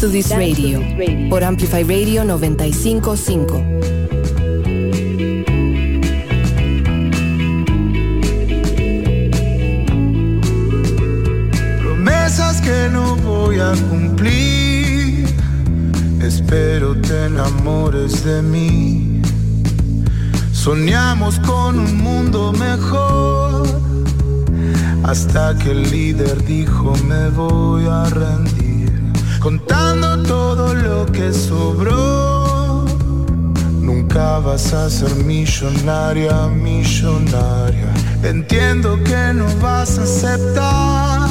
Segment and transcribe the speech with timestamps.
[0.00, 0.80] To This Radio
[1.28, 3.62] por Amplify Radio 955.
[11.82, 15.26] Promesas que no voy a cumplir.
[16.22, 19.20] Espero te enamores de mí.
[20.52, 23.68] Soñamos con un mundo mejor.
[25.02, 28.70] Hasta que el líder dijo me voy a rendir
[30.82, 32.84] lo que sobró.
[33.80, 37.92] Nunca vas a ser millonaria, millonaria.
[38.22, 41.28] Entiendo que no vas a aceptar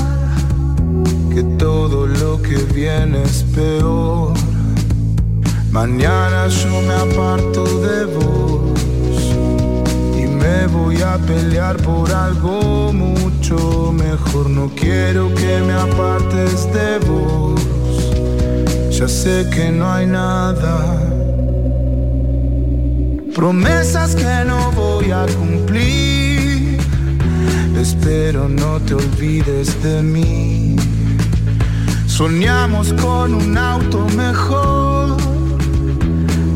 [1.33, 4.33] que todo lo que viene es peor.
[5.71, 8.79] Mañana yo me aparto de vos
[10.17, 14.49] y me voy a pelear por algo mucho mejor.
[14.49, 17.48] No quiero que me apartes de vos
[18.99, 20.99] ya sé que no hay nada.
[23.33, 26.77] Promesas que no voy a cumplir.
[27.79, 30.75] Espero no te olvides de mí.
[32.07, 35.15] Soñamos con un auto mejor.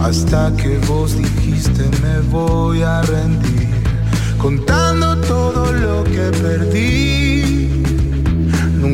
[0.02, 3.70] Hasta que vos dijiste me voy a rendir.
[4.38, 7.63] Contando todo lo que perdí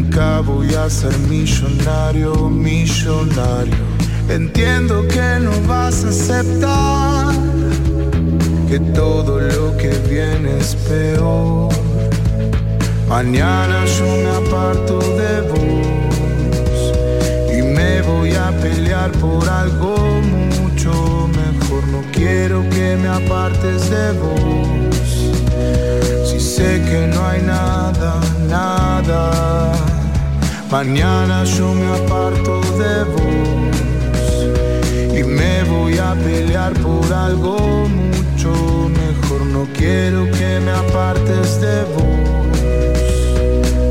[0.01, 3.75] Nunca voy a ser millonario, millonario.
[4.29, 7.35] Entiendo que no vas a aceptar
[8.69, 11.73] que todo lo que viene es peor.
[13.09, 16.93] Mañana yo me aparto de vos
[17.51, 19.97] y me voy a pelear por algo
[20.61, 21.85] mucho mejor.
[21.89, 25.19] No quiero que me apartes de vos.
[26.25, 29.78] Si sé que no hay nada, nada
[30.71, 33.69] Mañana yo me aparto de vos
[35.17, 38.51] y me voy a pelear por algo mucho
[38.89, 39.47] mejor.
[39.47, 42.59] No quiero que me apartes de vos.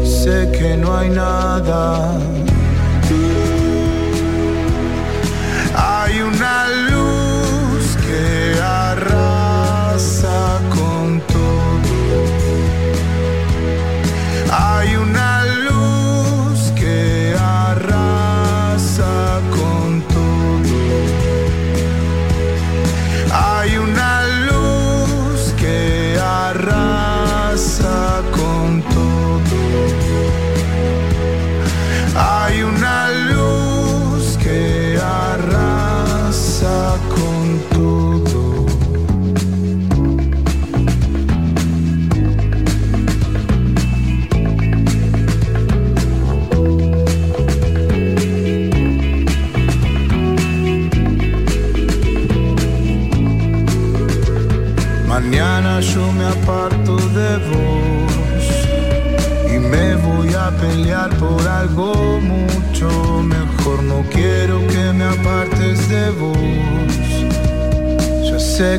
[0.08, 2.38] Sé que no hay nada.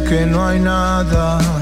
[0.10, 1.59] Que no hay nada.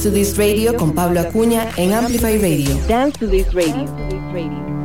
[0.00, 2.74] Dance to This Radio con Pablo Acuña en Amplify Radio.
[2.88, 4.79] Dance to This Radio.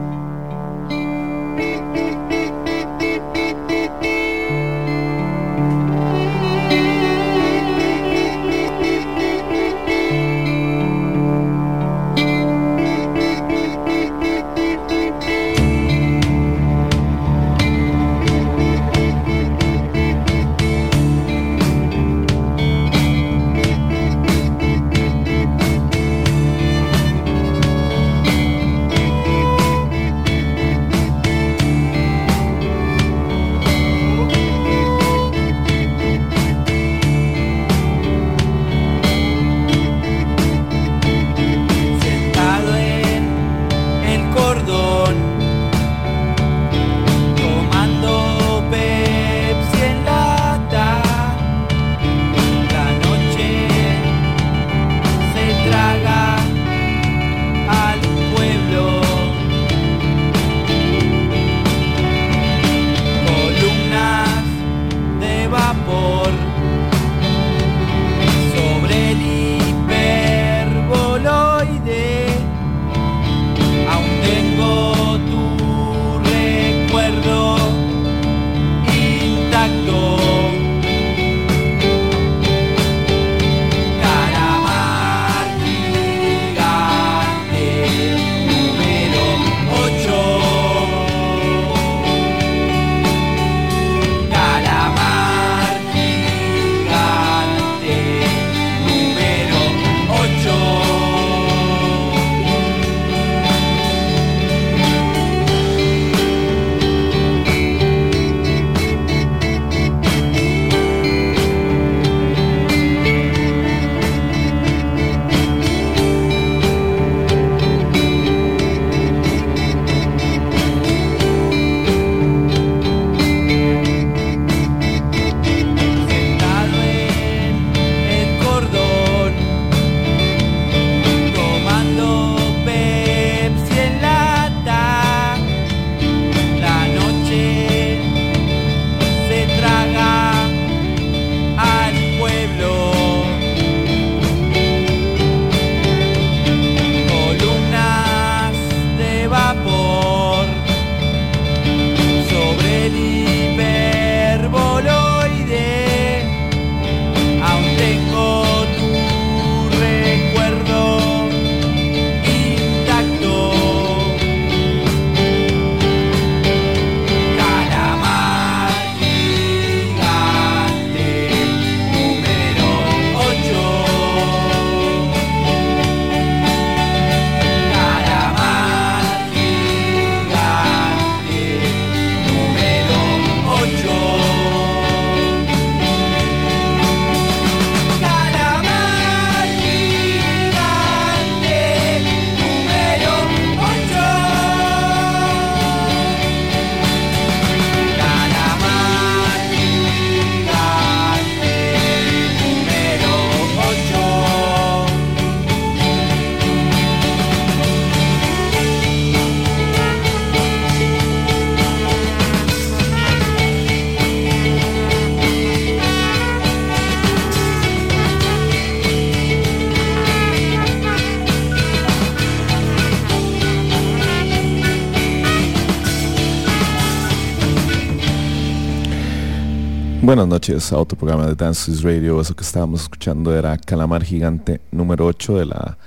[230.16, 232.22] Buenas noches a otro programa de Dances Radio.
[232.22, 235.78] Eso que estábamos escuchando era Calamar Gigante número 8 de la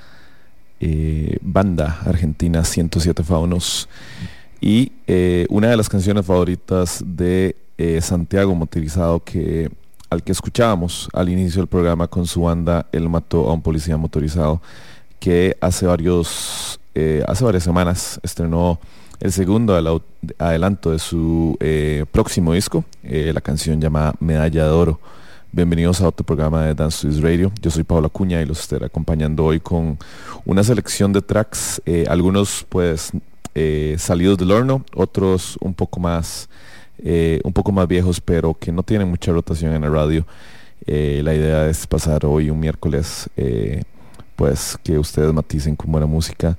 [0.80, 3.88] eh, banda argentina 107 Faunos.
[4.60, 9.70] Y eh, una de las canciones favoritas de eh, Santiago Motorizado que
[10.10, 13.96] al que escuchábamos al inicio del programa con su banda Él mató a un policía
[13.96, 14.60] motorizado
[15.18, 16.78] que hace varios
[17.26, 18.78] hace varias semanas estrenó
[19.20, 20.00] el segundo
[20.38, 25.00] adelanto de su eh, próximo disco, eh, la canción llamada Medalla de Oro.
[25.50, 27.50] Bienvenidos a otro programa de Dance to Radio.
[27.60, 29.98] Yo soy Pablo Acuña y los estaré acompañando hoy con
[30.44, 33.12] una selección de tracks, eh, algunos pues
[33.96, 36.48] salidos del horno, otros un poco más
[37.02, 40.24] un poco más viejos, pero que no tienen mucha rotación en la radio.
[40.86, 43.28] la idea es pasar hoy un miércoles,
[44.36, 46.56] pues que ustedes maticen con buena música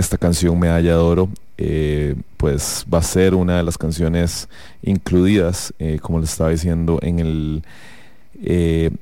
[0.00, 4.48] esta canción Medalla de Oro eh, pues va a ser una de las canciones
[4.82, 7.62] incluidas, eh, como les estaba diciendo, en el,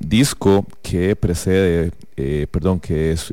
[0.01, 1.93] disco que precede,
[2.51, 3.33] perdón, que es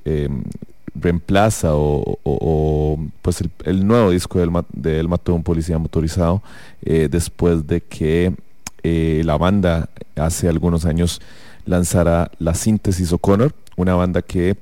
[0.93, 6.43] reemplaza o, pues el, nuevo disco del, del Matón Policía Motorizado
[6.84, 8.36] después de que
[8.84, 11.19] la banda hace algunos años
[11.65, 14.55] lanzara la Síntesis O'Connor, una banda que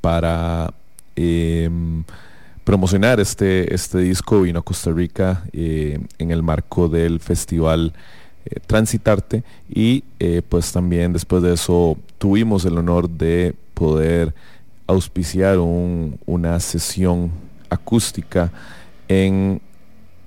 [0.00, 0.72] para
[1.18, 2.04] em,
[2.64, 7.92] promocionar este, este disco vino a Costa Rica eh, en el marco del festival
[8.44, 9.42] eh, Transitarte.
[9.68, 14.34] Y eh, pues también después de eso tuvimos el honor de poder
[14.86, 17.30] auspiciar una sesión
[17.68, 18.50] acústica
[19.06, 19.60] en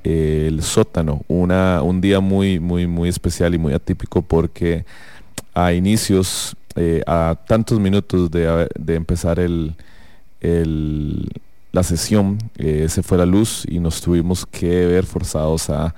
[0.03, 4.85] el sótano, una, un día muy, muy, muy especial y muy atípico porque
[5.53, 9.75] a inicios, eh, a tantos minutos de, empezar el,
[10.41, 15.93] la sesión, eh, se fue la luz y nos tuvimos que ver forzados a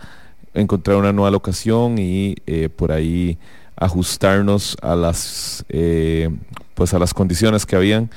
[0.53, 3.38] encontrar una nueva locación y eh, por ahí
[3.75, 5.65] ajustarnos a las
[6.75, 8.09] pues a las condiciones que habían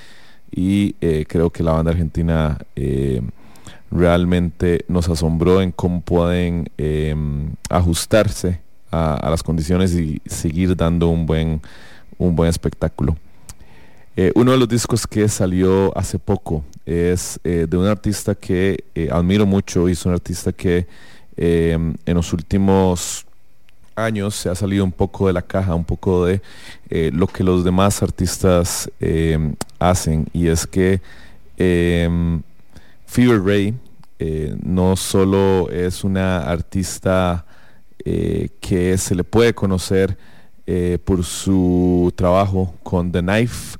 [0.50, 0.92] y
[1.24, 2.58] creo que la banda argentina
[3.90, 11.26] realmente nos asombró en cómo pueden em, ajustarse a, las condiciones y seguir dando un
[11.26, 11.60] buen,
[12.18, 13.16] un buen espectáculo.
[14.18, 18.82] Eh, uno de los discos que salió hace poco es eh, de un artista que
[18.94, 20.86] eh, admiro mucho y es un artista que
[21.36, 23.26] em, en los últimos
[23.94, 26.40] años se ha salido un poco de la caja, un poco de
[27.12, 30.26] lo que los demás artistas em, hacen.
[30.32, 31.02] Y es que
[31.58, 32.40] em,
[33.04, 33.74] Fever Ray
[34.62, 37.44] no solo es una artista
[37.98, 40.16] que se le puede conocer
[41.04, 43.78] por su trabajo con The Knife,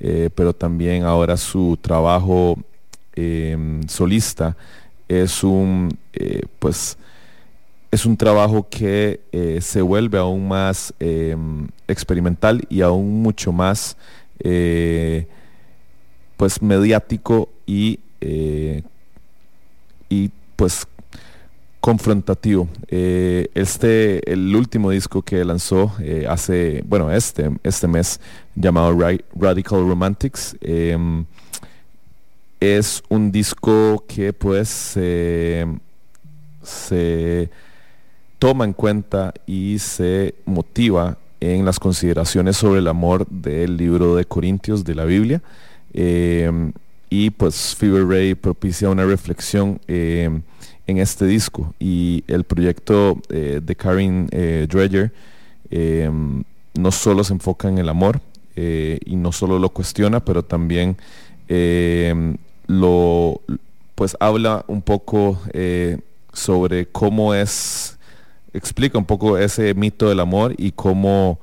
[0.00, 2.58] eh, pero también ahora su trabajo
[3.14, 4.56] em, solista
[5.08, 5.96] es un,
[6.58, 6.98] pues,
[7.90, 9.20] es un trabajo que
[9.60, 13.96] se vuelve aún más em, experimental y aún mucho más
[16.36, 18.00] pues mediático y,
[20.08, 20.86] y pues
[21.86, 22.68] confrontativo.
[22.88, 28.20] Eh, este, el último disco que lanzó eh, hace, bueno, este, este mes,
[28.56, 28.98] llamado
[29.36, 31.24] Radical Romantics, em,
[32.58, 35.64] es un disco que pues se
[38.40, 44.24] toma en cuenta y se motiva en las consideraciones sobre el amor del libro de
[44.24, 45.40] Corintios de la Biblia.
[45.94, 46.72] Em,
[47.10, 50.42] y pues Fever Ray propicia una reflexión em,
[50.86, 51.74] en este disco.
[51.78, 55.12] Y el proyecto eh, de Karen eh, Dreyer
[55.70, 58.20] em, no solo se enfoca en el amor
[58.54, 60.96] eh, y no solo lo cuestiona, pero también
[62.66, 63.40] lo
[63.94, 65.40] pues habla un poco
[66.32, 67.96] sobre cómo es,
[68.52, 71.38] explica un poco ese mito del amor y cómo,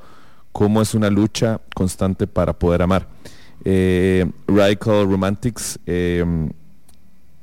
[0.51, 3.07] cómo es una lucha constante para poder amar.
[3.63, 5.79] Radical Romantics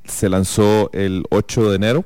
[0.04, 2.04] se lanzó el 8 de enero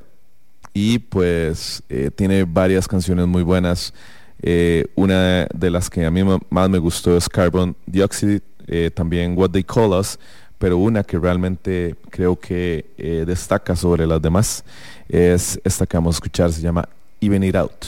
[0.73, 3.93] y pues eh, tiene varias canciones muy buenas.
[4.41, 9.37] Eh, una de las que a mí más me gustó es Carbon Dioxide, eh, también
[9.37, 10.19] What They Call Us,
[10.57, 12.85] pero una que realmente creo que
[13.25, 14.63] destaca sobre las demás
[15.07, 16.87] es esta que vamos a escuchar, se llama
[17.21, 17.85] Even It Out.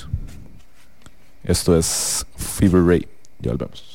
[1.44, 3.08] Esto es Fever Ray.
[3.40, 3.87] Ya volvemos.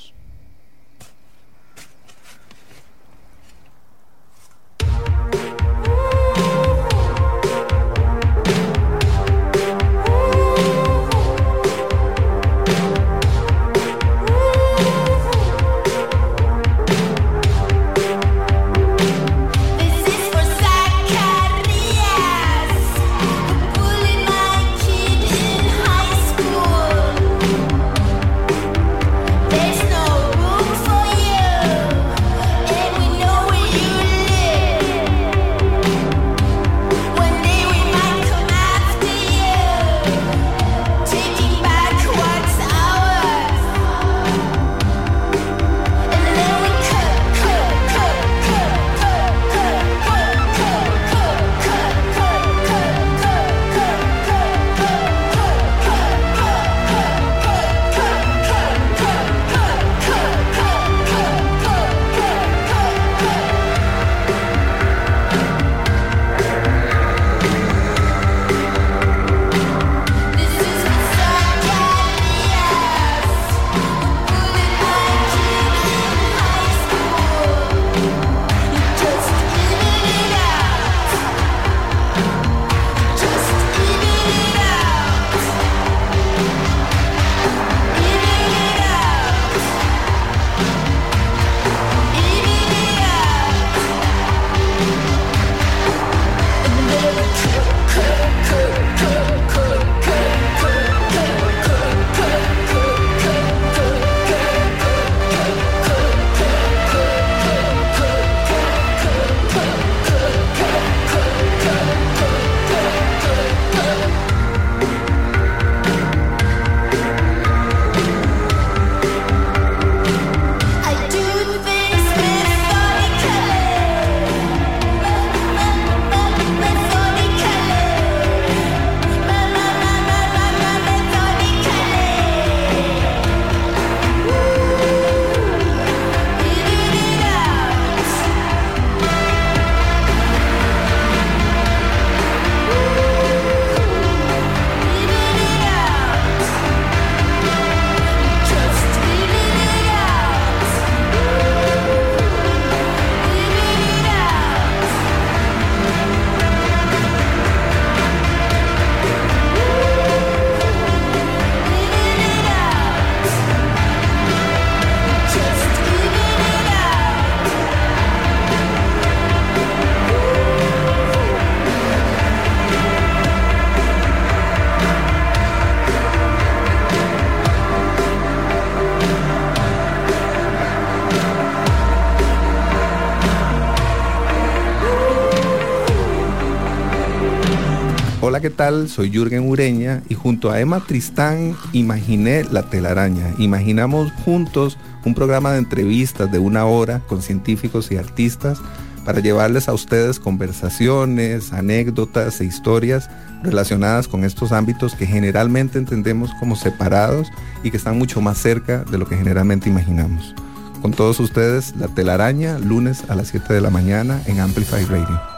[188.42, 188.88] ¿Qué tal?
[188.88, 193.32] Soy Jürgen Ureña y junto a Emma Tristán imaginé La telaraña.
[193.38, 198.58] Imaginamos juntos un programa de entrevistas de una hora con científicos y artistas
[199.04, 203.08] para llevarles a ustedes conversaciones, anécdotas e historias
[203.44, 207.28] relacionadas con estos ámbitos que generalmente entendemos como separados
[207.62, 210.34] y que están mucho más cerca de lo que generalmente imaginamos.
[210.80, 215.31] Con todos ustedes, La telaraña, lunes a las 7 de la mañana en Amplify Radio.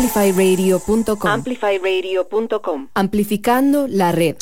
[0.00, 1.30] amplifyradio.com.
[1.30, 2.88] Amplifyradio.com.
[2.94, 4.36] Amplificando la red.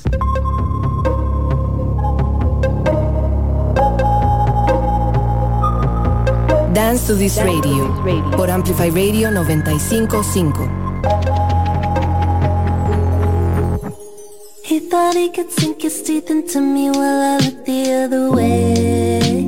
[6.73, 7.93] Dance to this radio
[8.37, 10.71] por Amplify Radio 955.
[14.63, 19.48] He thought he could sink his teeth into me while I looked the other way.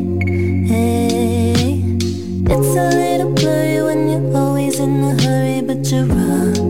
[5.90, 6.69] to run.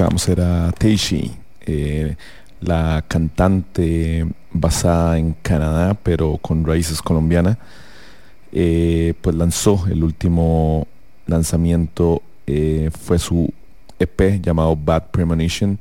[0.00, 1.30] escuchábamos era Teishi,
[1.66, 2.16] eh,
[2.62, 7.58] la cantante basada en Canadá, pero con raíces colombianas,
[8.50, 10.86] eh, pues lanzó el último
[11.26, 13.52] lanzamiento, eh, fue su
[13.98, 15.78] EP llamado Bad Premonition,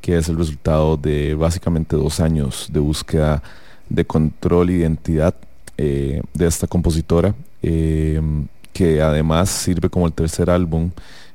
[0.00, 3.40] que es el resultado de básicamente dos años de búsqueda
[3.88, 5.34] de control e identidad
[5.76, 10.90] de esta compositora, que además sirve como el tercer álbum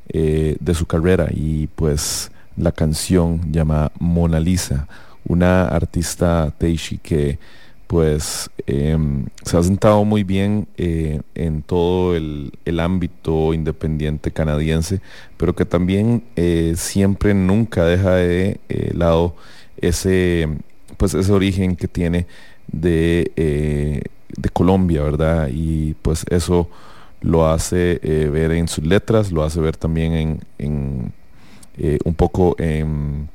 [0.10, 4.88] eh, de su carrera y pues la canción llamada Mona Lisa,
[5.28, 7.40] una artista Teishi que
[7.88, 15.02] pues em, se ha sentado muy bien eh, en todo el, el, ámbito independiente canadiense,
[15.38, 18.60] pero que también eh, siempre nunca deja de
[18.94, 19.36] lado
[19.82, 20.48] ese,
[20.98, 22.28] pues ese origen que tiene
[22.68, 24.04] de,
[24.38, 25.50] de Colombia, ¿verdad?
[25.52, 26.70] Y pues eso
[27.26, 28.00] lo hace
[28.32, 31.14] ver en sus letras, lo hace ver también en, en
[32.06, 33.30] un poco en,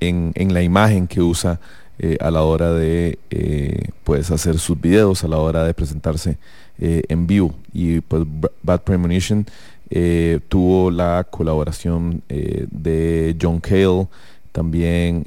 [0.00, 1.60] la imagen que usa
[1.98, 6.36] eh, a la hora de eh, pues hacer sus videos, a la hora de presentarse
[6.78, 7.54] eh, en vivo.
[7.72, 8.24] Y pues
[8.62, 9.46] Bad Premonition
[10.48, 14.08] tuvo la colaboración de John Cale,
[14.50, 15.24] también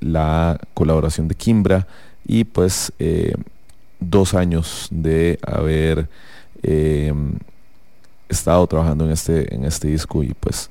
[0.00, 1.86] la colaboración de Kimbra
[2.24, 2.92] y pues
[3.98, 6.08] dos años de haber
[8.28, 10.70] estado trabajando en este, en este disco y pues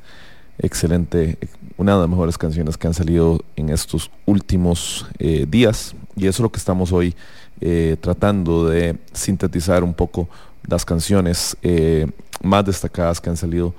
[0.59, 1.37] excelente,
[1.77, 5.95] una de las mejores canciones que han salido en estos últimos eh, días.
[6.15, 7.15] Y eso es lo que estamos hoy
[7.59, 10.29] eh, tratando de sintetizar un poco
[10.67, 12.07] las canciones eh,
[12.43, 13.73] más destacadas que han salido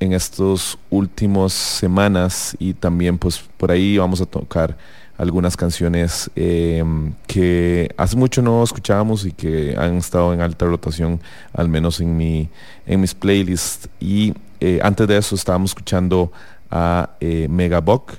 [0.00, 4.76] en estas últimas semanas y también pues por ahí vamos a tocar
[5.18, 11.20] algunas canciones que hace mucho no escuchábamos y que han estado en alta rotación,
[11.52, 12.48] al menos en, mi,
[12.86, 13.88] en mis playlists.
[14.00, 14.32] Y
[14.80, 16.32] antes de eso estábamos escuchando
[16.70, 18.16] a eh, Megabock,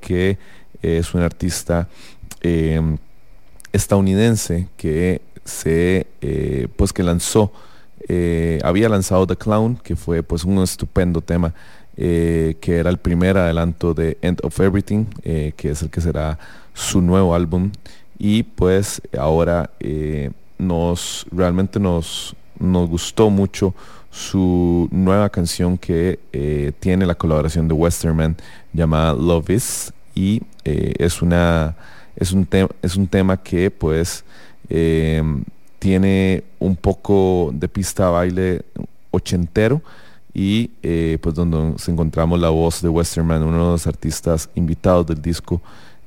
[0.00, 0.38] que
[0.82, 1.88] es un artista
[2.40, 2.96] em,
[3.72, 7.52] estadounidense que se eh, pues que lanzó
[8.08, 11.54] eh, había lanzado The Clown que fue pues un estupendo tema
[11.96, 16.38] que era el primer adelanto de End of Everything que es el que será
[16.72, 17.72] su nuevo álbum.
[18.18, 19.70] Y pues ahora
[20.58, 23.74] nos realmente nos nos gustó mucho
[24.10, 28.36] su nueva canción que eh, tiene la colaboración de Westerman
[28.72, 29.92] llamada Love Is.
[30.14, 31.76] Y eh, es una
[32.16, 34.24] es un tema es un tema que pues
[35.78, 38.62] tiene un poco de pista baile
[39.10, 39.80] ochentero
[40.32, 45.06] y eh, pues donde nos encontramos la voz de Westerman, uno de los artistas invitados
[45.06, 45.60] del disco,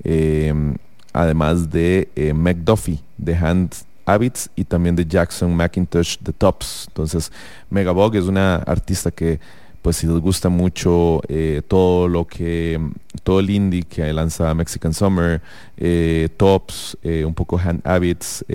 [0.03, 0.75] em,
[1.11, 3.73] además de McDuffie de Hand
[4.05, 6.85] Habits y también de Jackson McIntosh The Tops.
[6.87, 7.31] Entonces,
[7.69, 9.39] Megabog es una artista que
[9.83, 12.79] pues si les gusta mucho eh, todo lo que
[13.21, 15.41] todo el indie que lanza Mexican Summer,
[15.77, 18.45] eh, Tops, eh, un poco Hand Habits,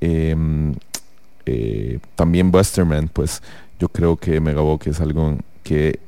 [0.00, 0.74] em,
[2.16, 3.42] también Busterman, pues
[3.84, 6.00] yo creo que Megabog es algo que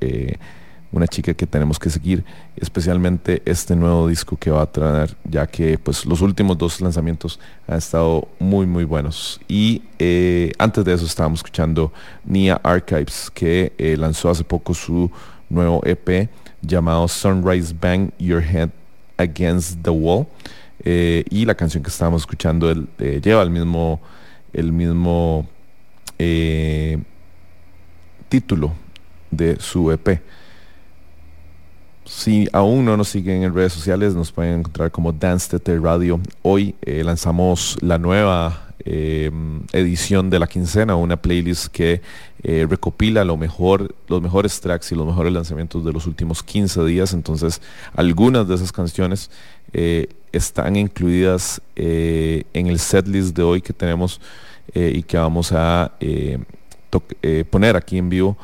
[0.96, 2.24] una chica que tenemos que seguir,
[2.56, 7.38] especialmente este nuevo disco que va a traer, ya que pues los últimos dos lanzamientos
[7.68, 9.38] han estado muy muy buenos.
[9.46, 11.92] Y eh, antes de eso estábamos escuchando
[12.24, 15.10] Nia Archives, que eh, lanzó hace poco su
[15.50, 16.30] nuevo EP
[16.62, 18.70] llamado Sunrise Bang Your Head
[19.18, 20.26] Against the Wall.
[20.82, 24.00] Eh, y la canción que estábamos escuchando lleva el mismo,
[24.54, 25.46] el mismo
[28.28, 28.72] título
[29.30, 30.20] de su EP.
[32.04, 36.20] Si aún no nos siguen en redes sociales, nos pueden encontrar como Dance TT Radio.
[36.42, 39.28] Hoy eh, lanzamos la nueva eh,
[39.72, 42.00] edición de la quincena, una playlist que
[42.44, 46.84] eh, recopila lo mejor, los mejores tracks y los mejores lanzamientos de los últimos 15
[46.84, 47.12] días.
[47.12, 47.60] Entonces,
[47.92, 49.30] algunas de esas canciones
[50.32, 54.20] están incluidas en el setlist de hoy que tenemos
[54.72, 55.92] y que vamos a
[57.50, 58.36] poner aquí en vivo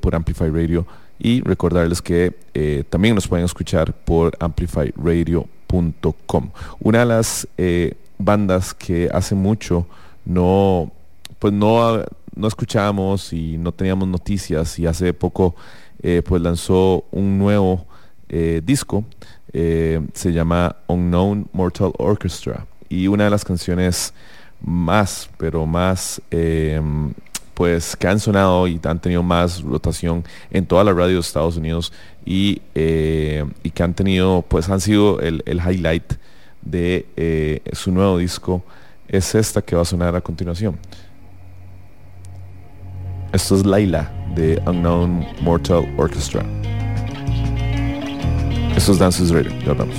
[0.00, 0.86] por Amplify Radio
[1.18, 6.50] y recordarles que eh, también nos pueden escuchar por amplifyradio.com.
[6.80, 9.86] Una de las eh, bandas que hace mucho
[10.24, 10.90] no,
[11.38, 12.02] pues no,
[12.34, 15.54] no escuchábamos y no teníamos noticias y hace poco
[16.02, 17.86] eh, pues lanzó un nuevo
[18.64, 19.04] disco,
[19.52, 24.12] se llama Unknown Mortal Orchestra y una de las canciones
[24.60, 26.20] más, pero más
[27.54, 31.56] pues que han sonado y han tenido más rotación en toda la radio de Estados
[31.56, 31.92] Unidos
[32.24, 36.14] y, eh, y que han tenido, pues han sido el, highlight
[36.62, 38.64] de eh, su nuevo disco,
[39.08, 40.78] es esta que va a sonar a continuación.
[43.32, 46.44] Esto es Laila de Unknown Mortal Orchestra.
[48.76, 49.96] Esto es Dances Radio, ya hablamos.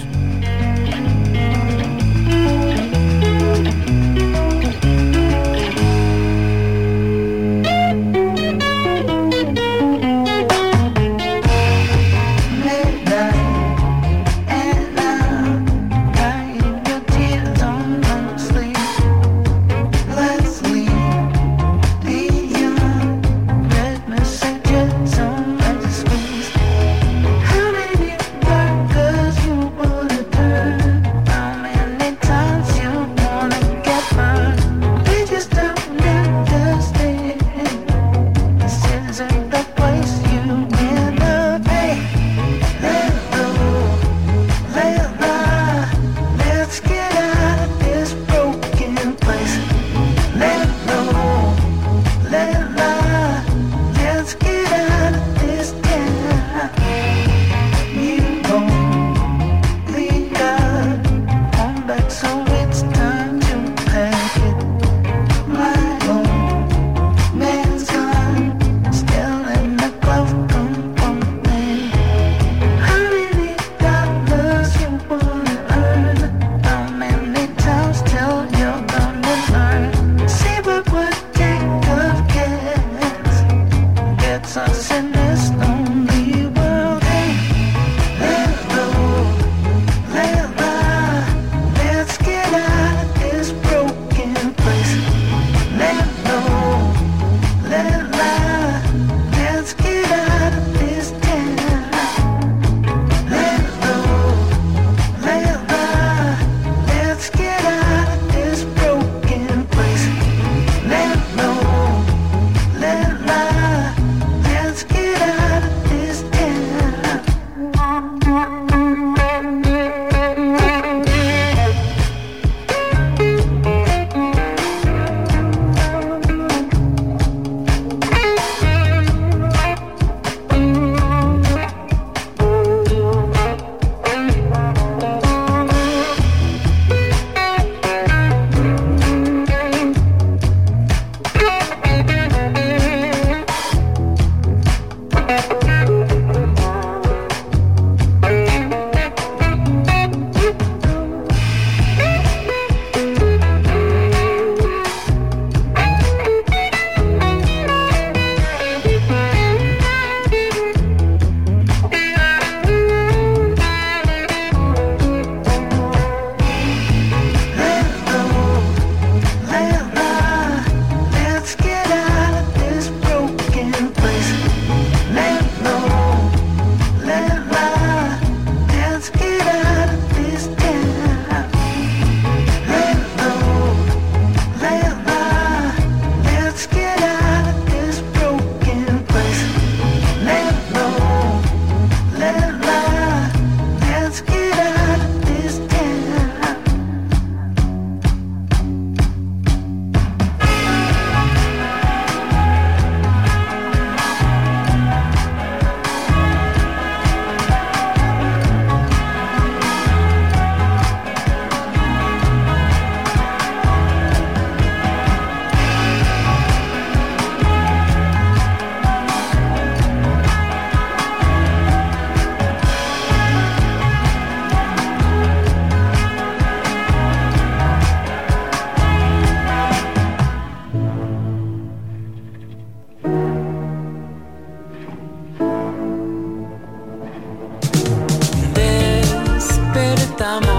[240.15, 240.54] estamos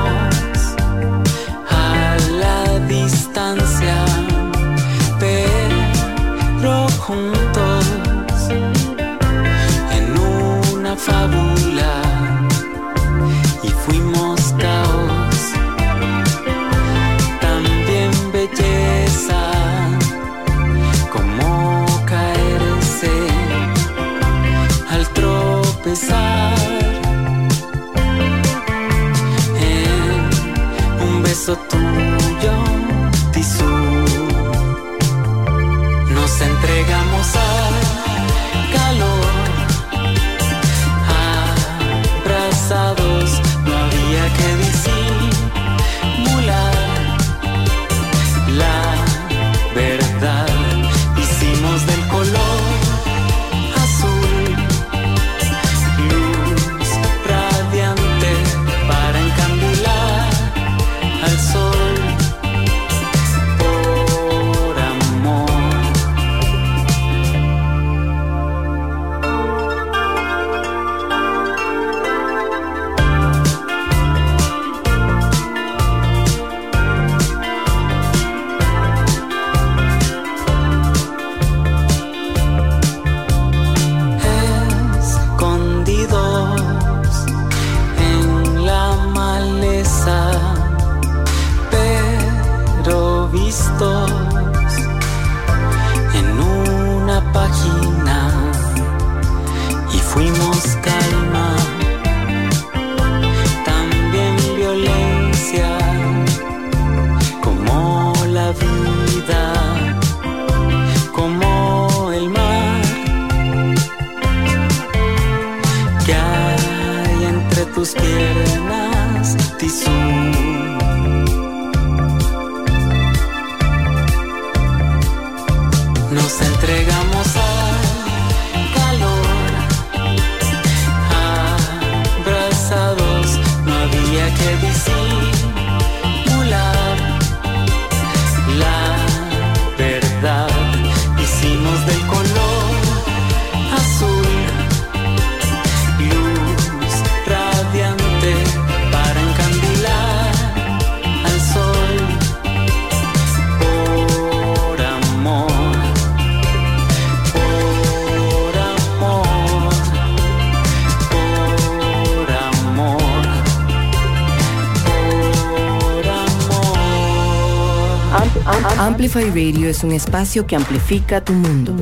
[169.27, 171.75] Spotify Radio es un espacio que amplifica tu mundo.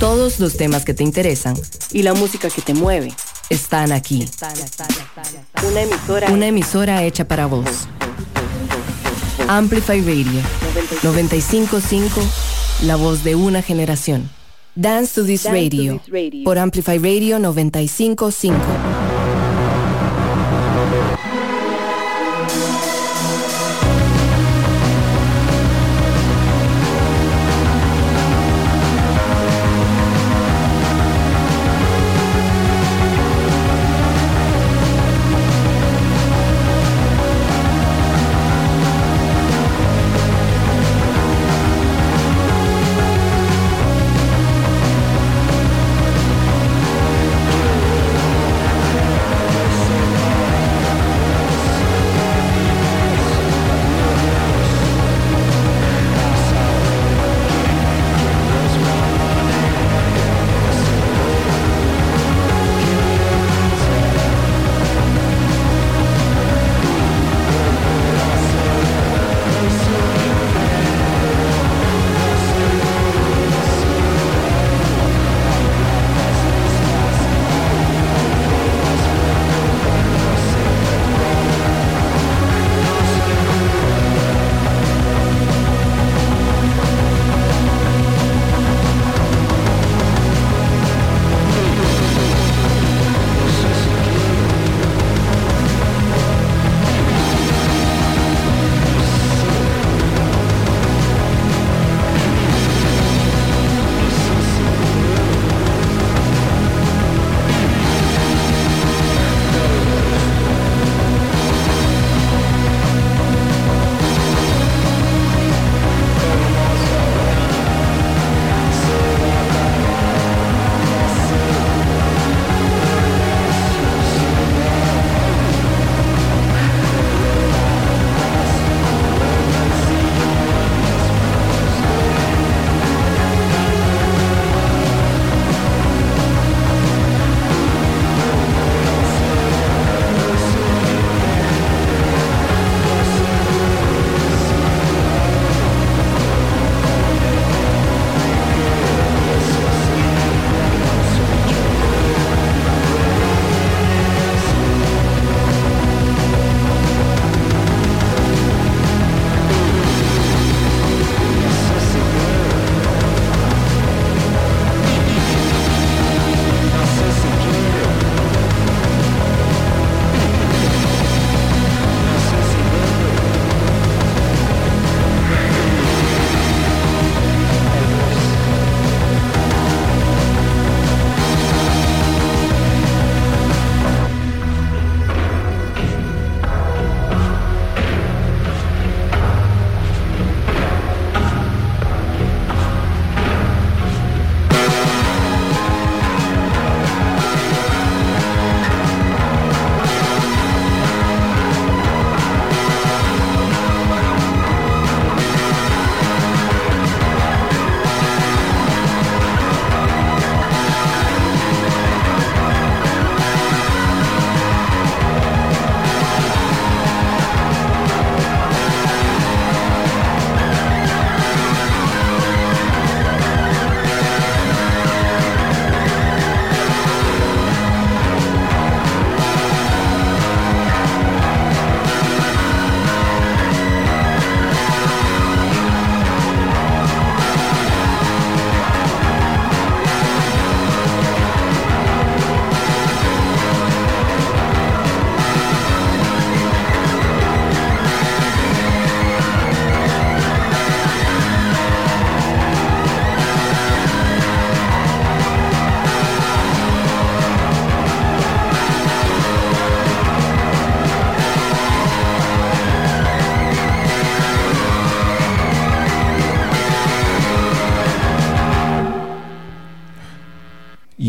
[0.00, 1.54] Todos los temas que te interesan
[1.92, 3.12] y la música que te mueve
[3.50, 4.26] están aquí.
[5.68, 7.66] Una emisora, Una emisora hecha para vos.
[9.46, 10.40] Amplify Radio
[11.02, 12.20] 955,
[12.84, 14.30] la voz de una generación.
[14.74, 16.00] Dance to this radio
[16.44, 18.87] por Amplify Radio 955.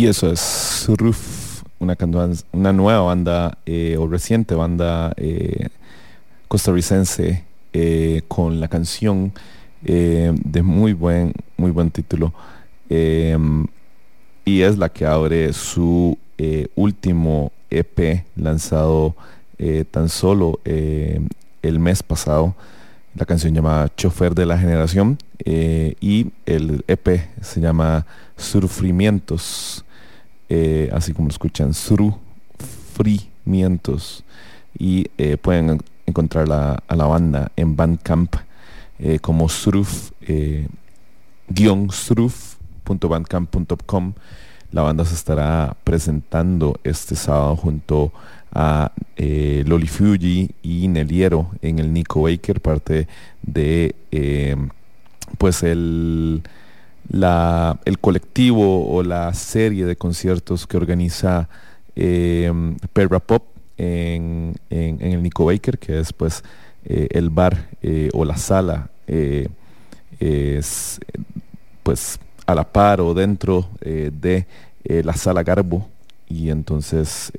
[0.10, 1.96] Eso es Suruf, una,
[2.74, 5.68] nueva banda eh, o reciente banda eh,
[6.48, 7.44] costarricense
[7.74, 9.32] eh, con la canción
[9.82, 12.34] de muy buen, muy buen título.
[12.90, 16.18] y es la que abre su
[16.76, 19.16] último EP lanzado
[19.92, 22.56] tan solo el mes pasado.
[23.16, 28.06] La canción llamada Chofer de la Generación y el EP se llama
[28.36, 29.86] Sufrimientos,
[30.50, 34.24] eh, así como lo escuchan, Sufrimientos.
[34.78, 38.36] Y eh, pueden en- encontrar a la banda en Bandcamp
[39.00, 40.68] eh, como suruf, eh,
[41.50, 44.14] guion suruf.bandcamp.com.
[44.72, 48.12] La banda se estará presentando este sábado junto
[48.54, 53.08] a eh, Fuji y Neliero en el Nico Baker, parte
[53.42, 53.96] de
[55.38, 56.42] pues el,
[57.10, 61.50] la- el colectivo o la serie de conciertos que organiza
[61.96, 62.52] eh,
[62.94, 63.44] Perra Pop
[63.78, 66.44] en, en- en el Nico Baker, que es pues
[66.86, 69.50] eh, el bar eh, o la sala eh,
[70.20, 71.00] es
[71.84, 74.46] pues a la par o dentro de
[75.04, 75.88] la sala Garbo.
[76.28, 77.32] Y entonces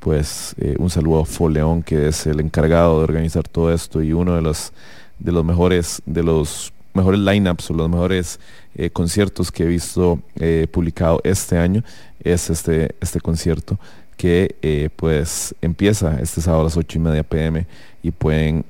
[0.00, 4.34] pues un saludo a Foleón que es el encargado de organizar todo esto y uno
[4.36, 4.72] de los
[5.18, 8.38] de los mejores de los mejores lineups o los mejores
[8.80, 11.82] eh, conciertos que he visto eh, publicado este año
[12.22, 13.76] es este este concierto
[14.16, 17.66] que eh, pues empieza este sábado a las 8 y media pm
[18.04, 18.64] y pueden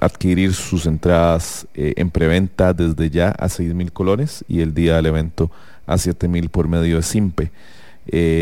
[0.00, 5.06] adquirir sus entradas en preventa desde ya a 6 mil colores y el día del
[5.06, 5.48] evento
[5.86, 7.52] a 7 mil por medio de Simpe.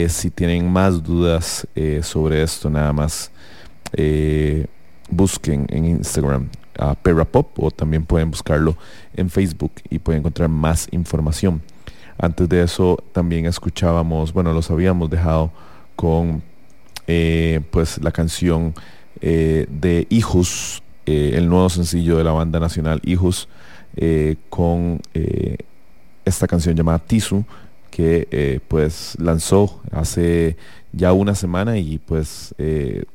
[0.09, 1.67] Si tienen más dudas
[2.01, 3.31] sobre esto, nada más
[5.11, 6.49] busquen en Instagram
[6.81, 8.77] a Perra Pop o también pueden buscarlo
[9.15, 11.61] en Facebook y pueden encontrar más información.
[12.19, 15.53] Antes de eso también escuchábamos, bueno, los habíamos dejado
[15.97, 16.43] con
[17.07, 18.75] eh, pues la canción
[19.21, 23.49] eh, de Hijos, eh, el nuevo sencillo de la banda nacional Hijos,
[24.49, 25.03] con
[26.25, 27.45] esta canción llamada Tisu,
[27.91, 30.57] que pues lanzó hace
[30.93, 32.55] ya una semana y pues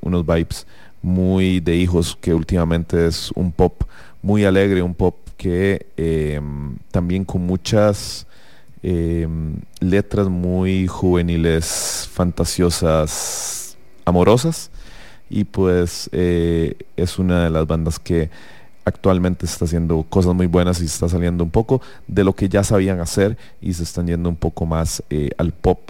[0.02, 0.68] unos vibes
[1.06, 3.84] muy de hijos que últimamente es un pop
[4.24, 6.42] muy alegre, un pop que eh,
[6.90, 8.26] también con muchas
[8.82, 9.28] eh,
[9.82, 14.72] letras muy juveniles, fantasiosas, amorosas.
[15.30, 18.32] Y pues eh, es una de las bandas que
[18.84, 22.64] actualmente está haciendo cosas muy buenas y está saliendo un poco de lo que ya
[22.64, 25.04] sabían hacer y se están yendo un poco más
[25.38, 25.82] al pop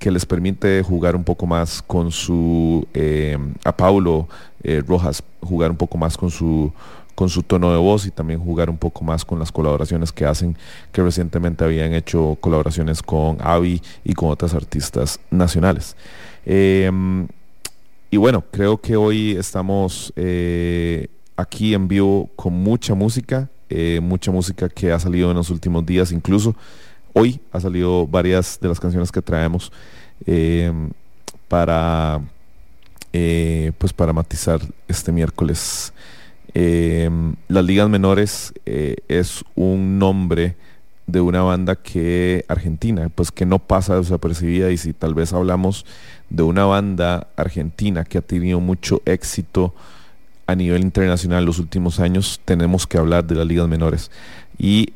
[0.00, 4.26] que les permite jugar un poco más con su eh, a Paulo
[4.64, 6.72] eh, Rojas jugar un poco más con su
[7.14, 10.24] con su tono de voz y también jugar un poco más con las colaboraciones que
[10.24, 10.56] hacen
[10.90, 15.96] que recientemente habían hecho colaboraciones con Avi y con otras artistas nacionales.
[16.46, 16.90] Eh,
[18.10, 23.50] y bueno creo que hoy estamos eh, aquí en vivo con mucha música,
[24.00, 26.56] mucha música que ha salido en los últimos días, incluso
[27.12, 29.72] hoy ha salido varias de las canciones que traemos
[30.26, 30.72] eh,
[31.48, 32.20] para
[33.12, 35.92] eh, pues para matizar este miércoles.
[36.52, 37.08] Eh,
[37.48, 40.56] las ligas menores es un nombre
[41.06, 45.84] de una banda que argentina, pues que no pasa desapercibida y si tal vez hablamos
[46.28, 49.74] de una banda argentina que ha tenido mucho éxito
[50.46, 54.10] a nivel internacional los últimos años, tenemos que hablar de las ligas menores.
[54.58, 54.92] Y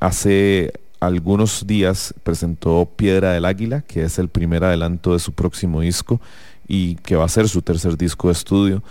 [0.00, 5.80] hace algunos días presentó Piedra del Águila, que es el primer adelanto de su próximo
[5.80, 6.20] disco
[6.66, 8.82] y que va a ser su tercer disco de estudio.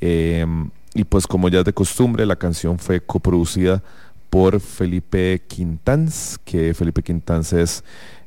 [0.00, 0.46] Eh,
[0.94, 3.82] y pues como ya es de costumbre, la canción fue coproducida
[4.30, 7.84] por Felipe Quintans, que Felipe Quintans es,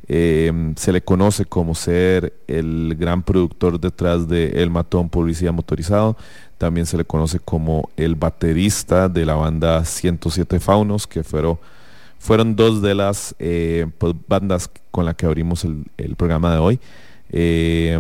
[0.08, 6.18] eh, se le conoce como ser el gran productor detrás de El Matón Policía Motorizado,
[6.58, 11.60] también se le conoce como el baterista de la banda 107 Faunos, que fueron,
[12.20, 16.80] fueron dos de las eh, pues, bandas con las que abrimos el, programa de hoy.
[17.32, 18.00] Eh,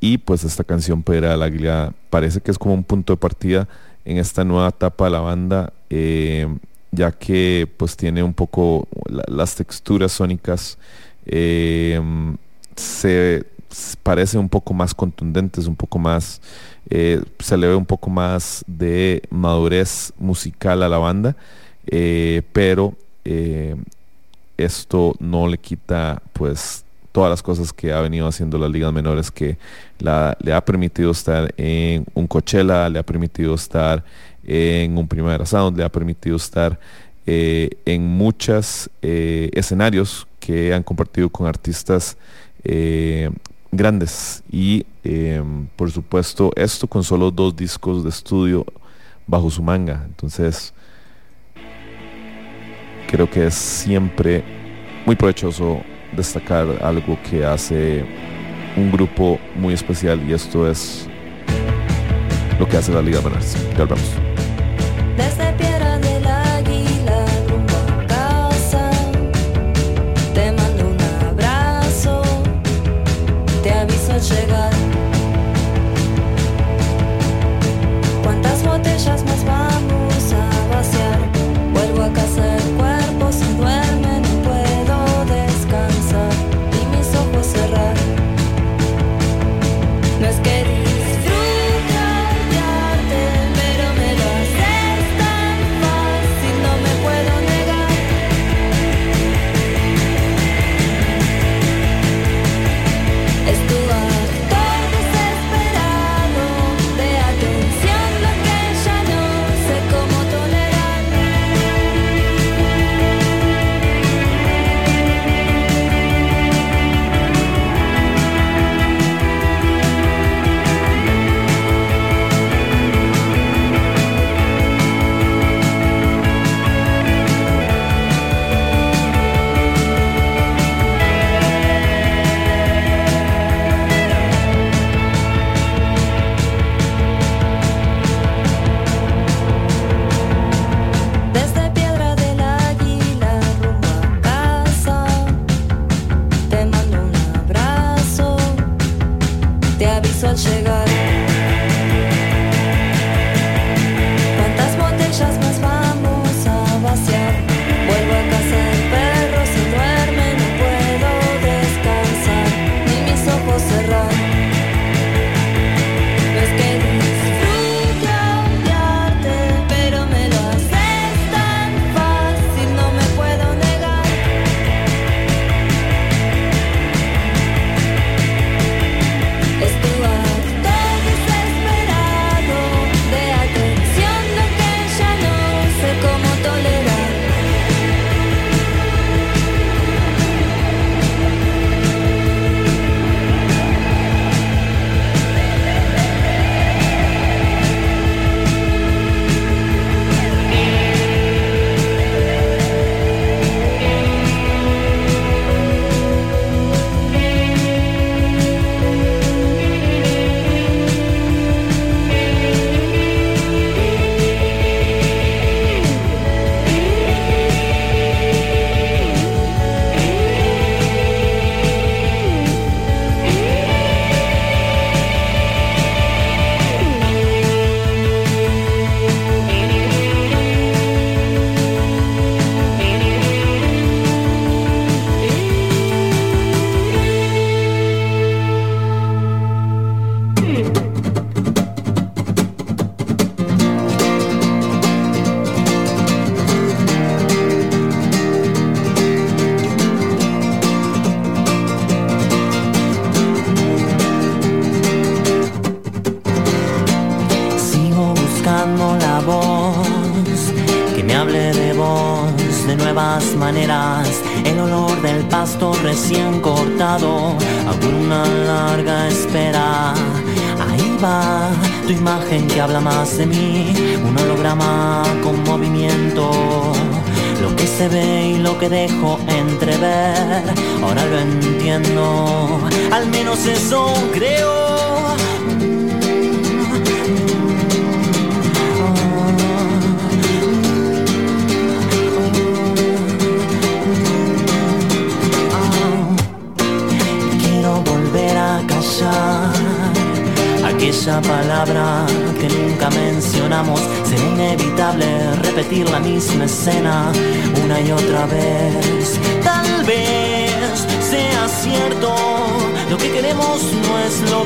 [0.00, 3.68] y pues esta canción Pedra del Águila parece que es como un punto de partida
[4.04, 6.46] en esta nueva etapa de la banda, eh,
[6.90, 10.78] ya que pues tiene un poco la- las texturas sónicas,
[12.76, 13.44] se
[14.02, 16.42] parece un poco más contundentes, un poco más,
[16.90, 21.34] se le ve un poco más de madurez musical a la banda,
[22.52, 23.76] pero eh,
[24.56, 29.30] esto no le quita pues todas las cosas que ha venido haciendo las ligas menores
[29.30, 29.56] que
[29.98, 34.04] le ha permitido estar en un Coachella, le ha permitido estar
[34.44, 36.78] en un Primavera Sound, le ha permitido estar
[37.26, 42.16] eh, en muchos eh, escenarios que han compartido con artistas
[43.70, 48.64] grandes y em, por supuesto esto con solo dos discos de estudio
[49.26, 50.02] bajo su manga.
[50.06, 50.72] Entonces,
[53.14, 54.42] creo que es siempre
[55.06, 55.82] muy provechoso
[56.16, 58.04] destacar algo que hace
[58.76, 61.06] un grupo muy especial y esto es
[62.58, 63.56] lo que hace la Liga Menards.
[63.76, 64.10] Ya hablamos.
[73.62, 74.83] Te aviso llegar.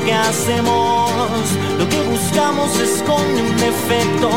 [0.09, 1.11] que hacemos,
[1.77, 4.29] lo que buscamos esconde un defecto,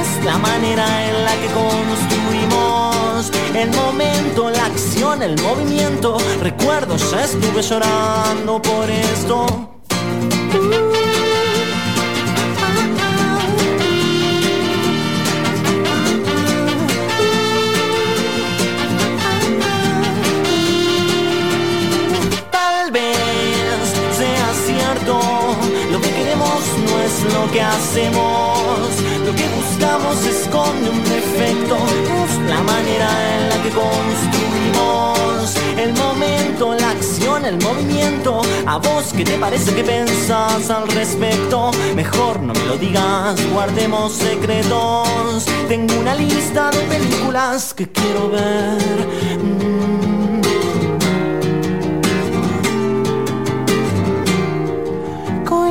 [0.00, 6.16] es la manera en la que construimos el momento, la acción, el movimiento.
[6.42, 9.46] Recuerdo, ya estuve llorando por esto.
[27.40, 28.90] Lo que hacemos.
[29.24, 31.76] Lo que buscamos esconde un defecto,
[32.24, 35.54] es la manera en la que construimos.
[35.76, 38.42] El momento, la acción, el movimiento.
[38.66, 41.70] A vos, ¿qué te parece que pensás al respecto?
[41.94, 45.46] Mejor no me lo digas, guardemos secretos.
[45.68, 48.78] Tengo una lista de películas que quiero ver.
[49.42, 49.89] Mm.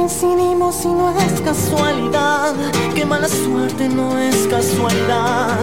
[0.10, 2.55] Coincidimos y no es casualidad,
[2.95, 5.60] que mala suerte no es casualidad.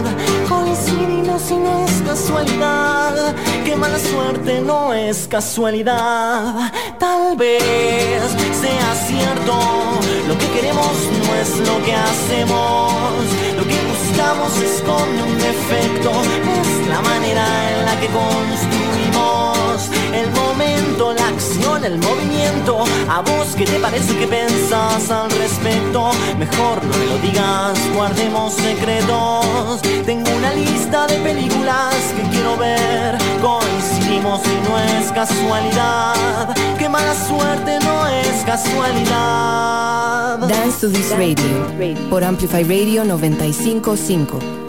[0.47, 3.35] Coincidimos y no es casualidad,
[3.65, 6.71] que mala suerte no es casualidad.
[6.97, 8.23] Tal vez
[8.61, 9.59] sea cierto,
[10.29, 10.95] lo que queremos
[11.25, 12.93] no es lo que hacemos,
[13.57, 16.11] lo que buscamos esconde un defecto,
[16.61, 20.66] es la manera en la que construimos el momento,
[21.77, 22.83] acción, el movimiento.
[23.09, 26.11] A vos, ¿qué te parece que pensás al respecto?
[26.37, 29.81] Mejor no me lo digas, guardemos secretos.
[30.05, 33.17] Tengo una lista de películas que quiero ver.
[33.41, 36.55] Coincidimos y no es casualidad.
[36.77, 40.37] Qué mala suerte no es casualidad.
[40.47, 41.67] Dance to this radio
[42.09, 44.66] por Amplify Radio 955.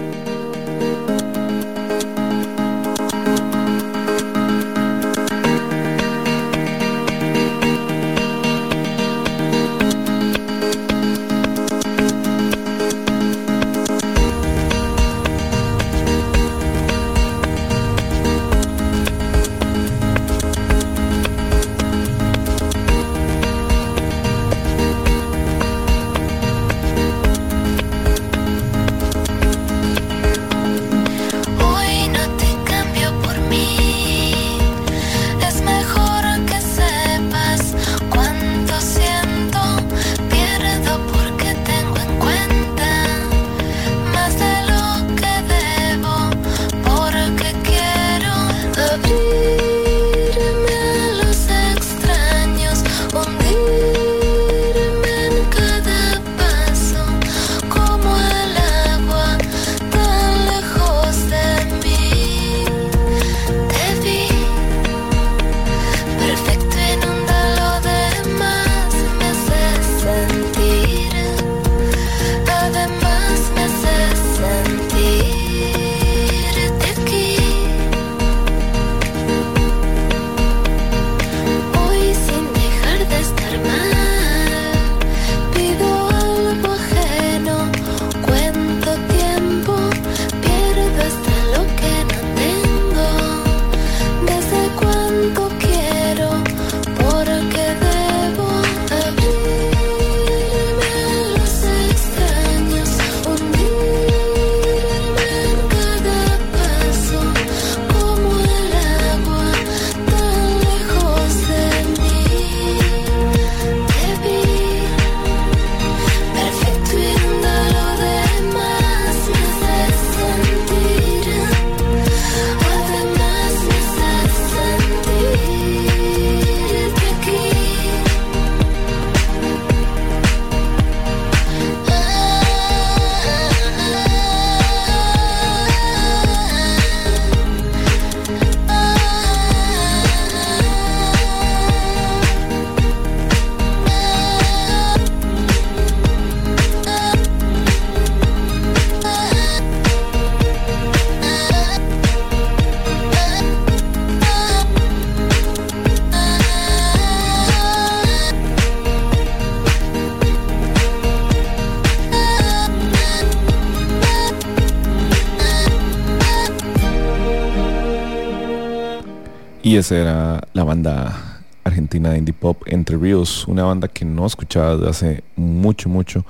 [173.48, 176.24] Una banda que no escuchaba desde hace mucho, mucho.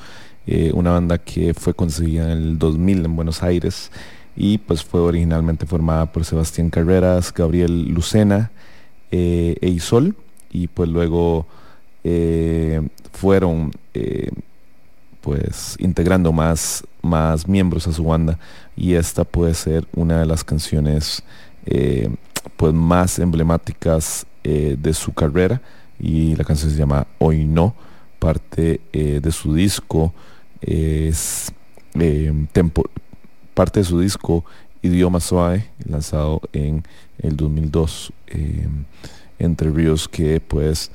[0.46, 3.90] eh, una banda que fue concebida en el 2000 en Buenos Aires
[4.40, 8.52] y pues fue originalmente formada por Sebastián Carreras, Gabriel Lucena
[9.10, 10.14] eh, e Isol
[10.52, 11.44] y pues luego
[12.04, 12.80] eh,
[13.12, 14.30] fueron eh,
[15.22, 18.38] pues integrando más, más miembros a su banda
[18.76, 21.24] y esta puede ser una de las canciones
[22.56, 25.60] pues más emblemáticas de su carrera
[25.98, 27.74] y la canción se llama Hoy No,
[28.18, 30.12] parte eh, de su disco
[30.60, 31.52] es
[31.94, 32.88] eh, tempo-
[33.54, 34.44] parte de su disco
[34.82, 36.84] Idioma Suave, lanzado en
[37.18, 38.66] el 2002 eh,
[39.38, 40.90] entre ríos que pues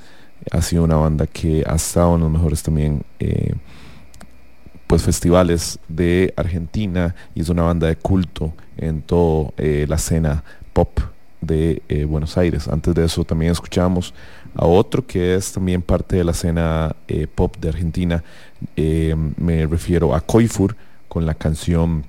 [0.51, 3.53] ha sido una banda que ha estado en los mejores también eh,
[4.87, 10.43] pues festivales de Argentina y es una banda de culto en toda la escena
[10.73, 10.99] pop
[11.41, 12.67] de Buenos Aires.
[12.67, 14.13] Antes de eso también escuchamos
[14.55, 16.95] a otro que es también parte de la escena
[17.35, 18.23] pop de Argentina.
[18.75, 20.75] me refiero a Koifur
[21.07, 22.05] con la canción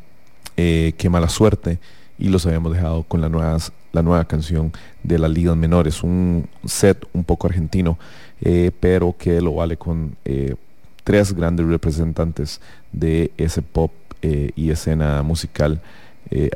[0.56, 1.78] Qué mala suerte
[2.18, 4.72] y los habíamos dejado con la, nuevas, la nueva canción
[5.02, 7.98] de las ligas menores, un set un poco argentino,
[8.40, 10.54] eh, pero que lo vale con eh,
[11.02, 12.60] tres grandes representantes
[12.92, 13.92] de ese pop
[14.22, 15.80] eh, y escena musical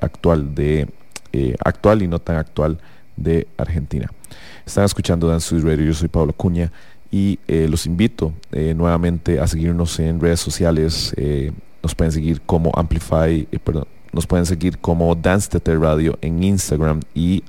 [0.00, 0.88] actual de
[1.64, 2.80] actual y no tan actual
[3.16, 4.10] de Argentina.
[4.68, 6.70] Están escuchando Dance Sweet Radio, yo soy Pablo Cuña
[7.10, 11.14] y los invito nuevamente a seguirnos en redes sociales.
[11.82, 17.00] nos pueden seguir como Amplify, perdón, nos pueden seguir como Dance TT Radio en Instagram
[17.14, 17.44] y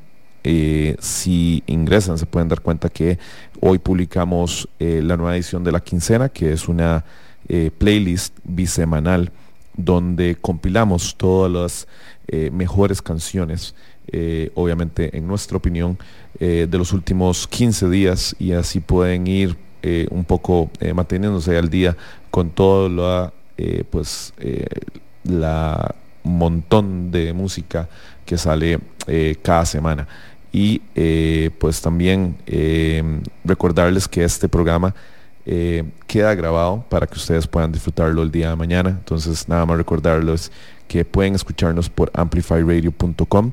[0.45, 3.19] eh, si ingresan se pueden dar cuenta que
[3.59, 7.03] hoy publicamos eh, la nueva edición de la quincena, que es una
[7.49, 9.33] eh, playlist bisemanal
[9.75, 11.87] donde compilamos todas las
[12.51, 13.73] mejores canciones,
[14.55, 15.97] obviamente en nuestra opinión,
[16.39, 19.55] de los últimos 15 días y así pueden ir
[20.09, 21.95] un poco manteniéndose al día
[22.31, 23.33] con toda la,
[23.91, 24.33] pues,
[25.23, 27.87] la montón de música
[28.25, 30.07] que sale eh, cada semana.
[30.51, 34.93] Y eh, pues también eh, recordarles que este programa
[36.05, 38.89] queda grabado para que ustedes puedan disfrutarlo el día de mañana.
[38.91, 40.51] Entonces nada más recordarles
[40.89, 43.51] que pueden escucharnos por amplifyradio.com.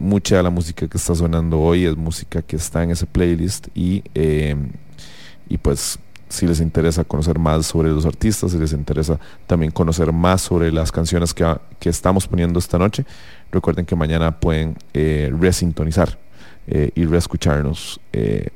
[0.00, 3.66] mucha de la música que está sonando hoy es música que está en ese playlist
[3.74, 5.98] y, y pues
[6.28, 10.70] si les interesa conocer más sobre los artistas, si les interesa también conocer más sobre
[10.70, 11.44] las canciones que,
[11.80, 13.04] estamos poniendo esta noche,
[13.50, 16.18] recuerden que mañana pueden eh, resintonizar
[16.66, 18.48] eh, y reescucharnos eh,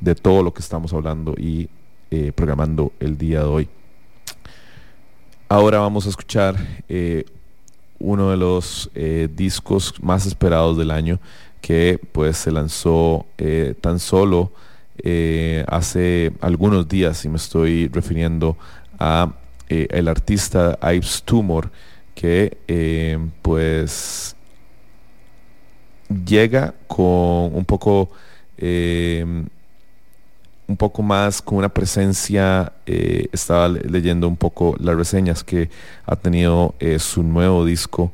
[0.00, 1.68] de todo lo que estamos hablando y
[2.34, 3.68] programando el día de hoy.
[5.50, 6.56] Ahora vamos a escuchar
[7.98, 8.90] uno de los
[9.34, 11.20] discos más esperados del año
[11.60, 13.26] que pues se lanzó
[13.80, 14.52] tan solo
[15.04, 18.56] eh, hace algunos días y me estoy refiriendo
[18.98, 19.32] a
[19.68, 21.70] eh, el artista Ives Tumor
[22.16, 24.34] que eh, pues
[26.26, 28.10] llega con un poco
[30.68, 35.70] un poco más con una presencia estaba leyendo un poco las reseñas que
[36.04, 38.12] ha tenido su nuevo disco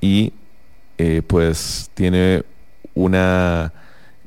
[0.00, 0.32] y
[1.26, 2.42] pues tiene
[2.94, 3.72] una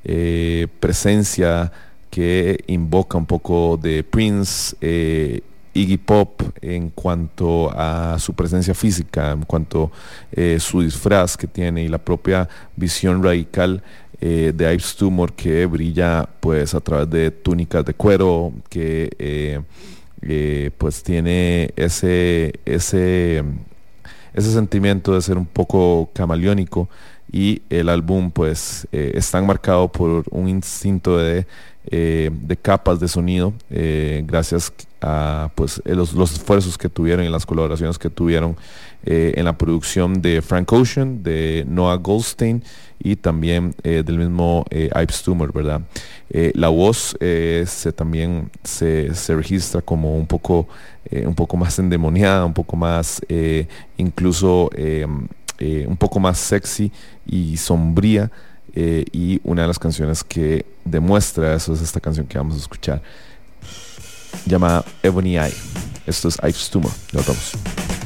[0.03, 1.71] eh, presencia
[2.09, 5.41] que invoca un poco de Prince, eh,
[5.73, 9.89] Iggy Pop en cuanto a su presencia física, en cuanto a
[10.31, 13.83] eh, su disfraz que tiene y la propia visión radical
[14.19, 19.61] de Ives Tumor que brilla pues a través de túnicas de cuero, que
[20.77, 23.43] pues tiene ese, ese,
[24.33, 26.89] ese sentimiento de ser un poco camaleónico.
[27.31, 31.45] Y el álbum pues eh, está marcado por un instinto de,
[31.89, 37.29] eh, de capas de sonido eh, gracias a pues los, los, esfuerzos que tuvieron y
[37.29, 38.57] las colaboraciones que tuvieron
[39.03, 42.61] en la producción de Frank Ocean, de Noah Goldstein
[42.99, 45.81] y también del mismo Ives Tumor, ¿verdad?
[46.29, 50.67] la voz se, también se, se, registra como un poco,
[51.09, 53.21] un poco más endemoniada, un poco más
[53.95, 56.91] incluso un poco más sexy
[57.25, 58.29] y sombría.
[58.79, 62.59] Eh, y una de las canciones que demuestra eso es esta canción que vamos a
[62.59, 63.01] escuchar,
[64.45, 65.55] llamada Ebony Eye.
[66.05, 66.91] Esto es Ives Tumor.
[67.11, 67.96] Nos vemos.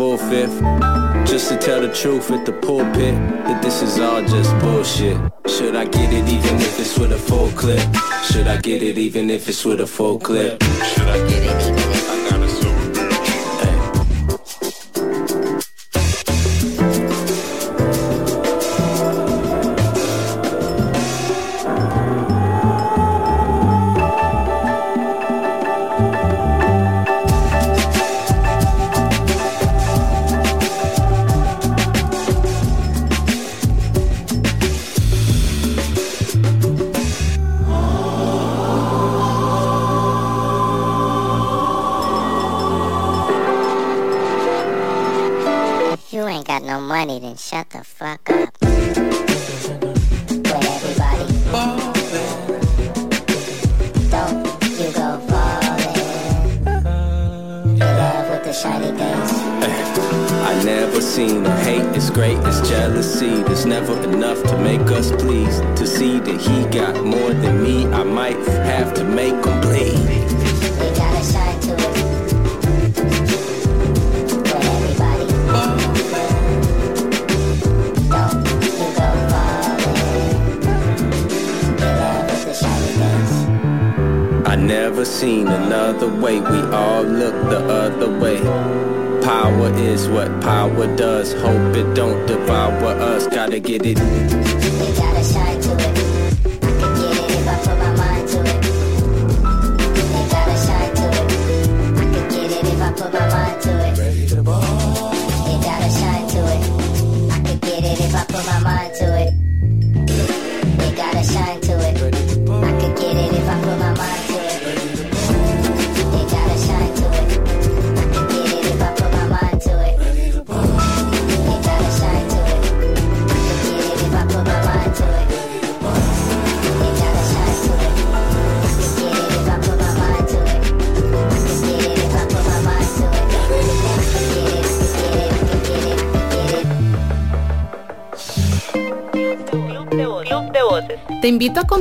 [0.00, 0.58] Full fifth.
[1.26, 5.18] Just to tell the truth at the pulpit that this is all just bullshit.
[5.46, 7.86] Should I get it even if it's with a full clip?
[8.24, 10.62] Should I get it even if it's with a full clip?
[10.62, 11.99] Should I get it even if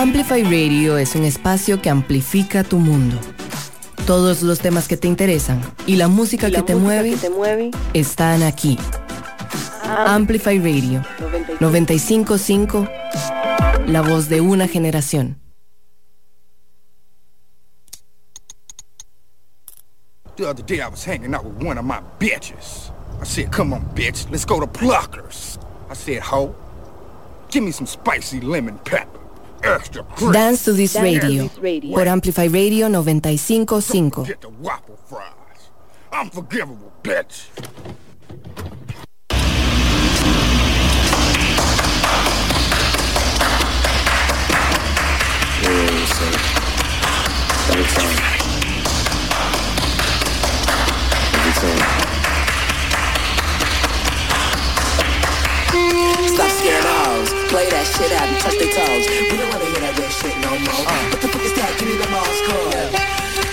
[0.00, 3.18] Amplify Radio es un espacio que amplifica tu mundo.
[4.06, 7.10] Todos los temas que te interesan y la música, Y la que, te música mueve
[7.10, 8.78] que te mueve están aquí.
[9.84, 11.02] Amplify Radio
[11.60, 12.88] 955,
[13.88, 15.38] la voz de una generación.
[20.36, 22.90] The other day I was hanging out with one of my bitches.
[23.20, 25.58] I said, come on, bitch, let's go to Pluckers.
[25.90, 26.54] I said, ho,
[27.50, 29.19] give me some spicy lemon pepper.
[29.62, 30.32] Extra crisp.
[30.32, 31.94] Dance to this Dance to radio this radio.
[31.94, 34.26] por Amplify Radio 955.
[34.26, 35.70] Get the waffle fries.
[36.12, 37.48] Unforgivable, bitch.
[56.26, 57.32] Stop scaring hoes.
[57.52, 59.04] Play that shit out and touch their toes.
[59.08, 60.84] We don't wanna hear that red shit no more.
[60.88, 61.70] Uh, what the fuck is that?
[61.76, 62.72] Give me the mall score.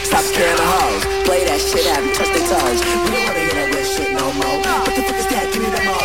[0.07, 1.03] Stop scaring the hoes.
[1.27, 2.79] Play that shit out and touch their toes.
[2.79, 4.59] We don't wanna hear that red shit no more.
[4.63, 4.87] Uh.
[4.87, 5.45] What the fuck is that?
[5.51, 5.99] Give me the mall.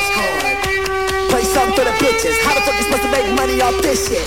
[1.30, 2.36] Play something for the bitches.
[2.44, 4.26] How the fuck you supposed to make money off this shit?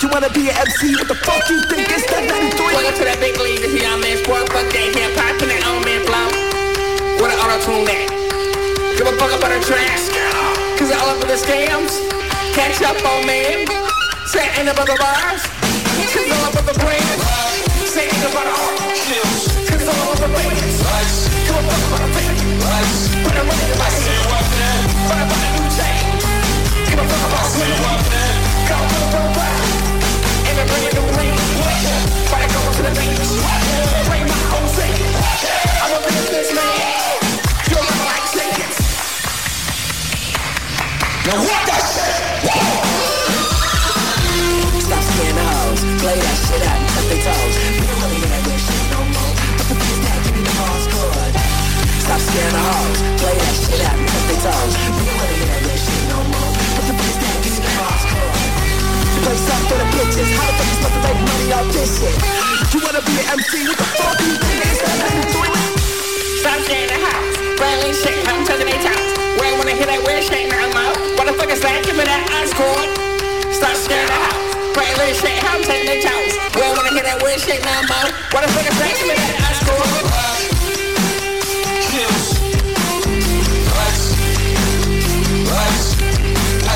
[0.00, 0.94] You wanna be an MC?
[0.94, 1.90] What the fuck you think?
[1.90, 2.78] It's that 93.
[2.78, 3.60] Welcome to that big league.
[3.60, 4.46] This young man sport.
[4.54, 5.34] Fuck that hip hop.
[5.42, 6.26] Put that old man flow.
[7.18, 8.06] What an auto tune that.
[8.94, 10.06] Give a fuck about a trash.
[10.78, 12.17] Cause all up in the scams.
[12.58, 13.64] Catch up on me.
[14.58, 15.42] Ain't about the bars.
[16.10, 16.74] Cause all over the.
[17.86, 18.74] Say ain't about the art.
[19.70, 20.82] Cause all over the bands.
[21.46, 22.42] Come on, fuck about the fans.
[23.22, 24.26] Put the money in my hand.
[25.06, 26.18] But I bought a new chain.
[26.90, 27.78] Come on, fuck about the.
[30.50, 30.66] And I
[32.42, 33.38] a go to the beach.
[33.38, 34.18] My own.
[35.78, 36.18] I'm a.
[41.22, 42.27] Now what that shit?
[46.08, 47.54] Play that shit out and cut their toes.
[47.68, 49.32] We don't wanna hear that shit no more.
[49.60, 50.18] What the is that?
[50.24, 51.36] Give me the Mars code.
[52.00, 52.98] Stop scaring the hoes.
[53.20, 54.72] Play that shit out and cut their toes.
[54.72, 56.48] We don't wanna hear that shit no more.
[56.48, 57.36] What the is that?
[57.44, 58.40] Give me the Mars code.
[59.20, 60.28] Play stuff for the bitches.
[60.32, 62.16] How the fuck you supposed to make money off this shit?
[62.72, 63.52] You wanna be an MC?
[63.68, 64.64] What the fuck you think?
[64.64, 65.54] It's not nothing to it.
[66.40, 67.32] Stop scaring the house.
[67.60, 68.16] Railing shit.
[68.32, 69.12] I'm touching their toes.
[69.36, 71.20] We ain't wanna hear that weird shit no more.
[71.20, 71.84] What the fuck is that?
[71.84, 72.88] Give me that ice cord.
[73.52, 74.47] Stop scaring the house.
[74.74, 76.02] Pretty little shit, I'm taking.
[76.54, 78.10] We don't wanna hear that weird shit no more.
[78.32, 80.08] What flex high school?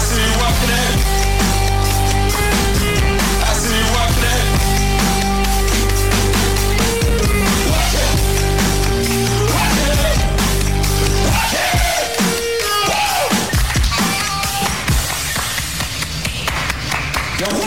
[0.02, 0.94] See you walking in.
[3.40, 4.24] I see you walking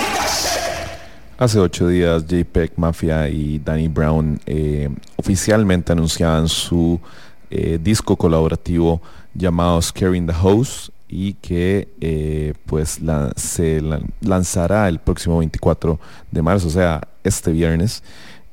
[0.02, 0.05] in.
[1.38, 7.00] Hace ocho días JPEG Mafia y Danny Brown eh, oficialmente anunciaban su
[7.50, 9.02] eh, disco colaborativo
[9.34, 16.00] llamado Scaring the House y que eh, pues la- se la- lanzará el próximo 24
[16.32, 18.02] de marzo, o sea, este viernes.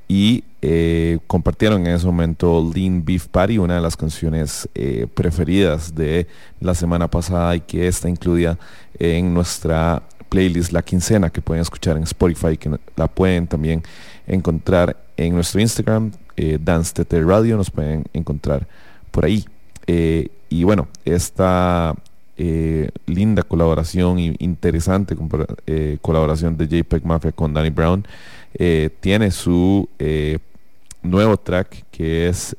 [0.08, 4.68] Y eh, compartieron en ese momento Lean Beef Patty, una de las canciones
[5.14, 6.26] preferidas de
[6.60, 8.58] la semana pasada y que está incluida
[8.98, 10.02] en nuestra
[10.32, 13.82] playlist La Quincena que pueden escuchar en Spotify, que la pueden también
[14.26, 18.66] encontrar en nuestro Instagram, eh, Dance TT Radio, nos pueden encontrar
[19.10, 19.44] por ahí.
[19.86, 21.94] Eh, y bueno, esta
[22.38, 25.14] eh, linda colaboración y interesante
[26.00, 28.06] colaboración de JPEG Mafia con Danny Brown
[29.00, 29.86] tiene su
[31.02, 32.56] nuevo track que es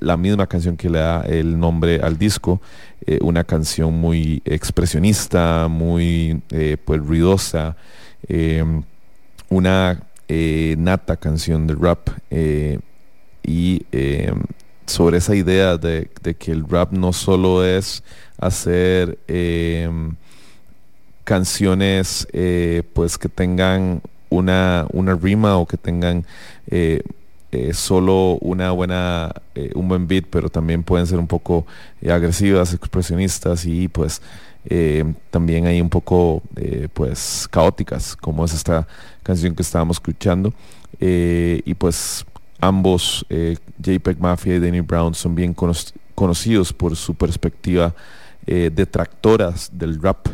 [0.00, 2.60] la misma canción que le da el nombre al disco,
[3.06, 7.76] eh, una canción muy expresionista, muy eh, pues ruidosa,
[8.28, 8.64] eh,
[9.48, 12.08] una nata canción de rap
[13.42, 13.84] y
[14.86, 18.04] sobre esa idea de, de que el rap no solo es
[18.38, 19.18] hacer
[21.24, 22.28] canciones
[22.92, 26.24] pues que tengan una, una rima o que tengan
[27.52, 31.66] eh, solo una buena eh, un buen beat pero también pueden ser un poco
[32.00, 34.22] eh, agresivas expresionistas y pues
[35.30, 36.42] también hay un poco
[36.92, 38.86] pues caóticas como es esta
[39.22, 40.52] canción que estábamos escuchando.
[41.00, 42.26] Y pues
[42.60, 45.72] ambos JPEG Mafia y Danny Brown son bien cono-
[46.14, 47.94] conocidos por su perspectiva
[48.44, 50.28] detractoras del rap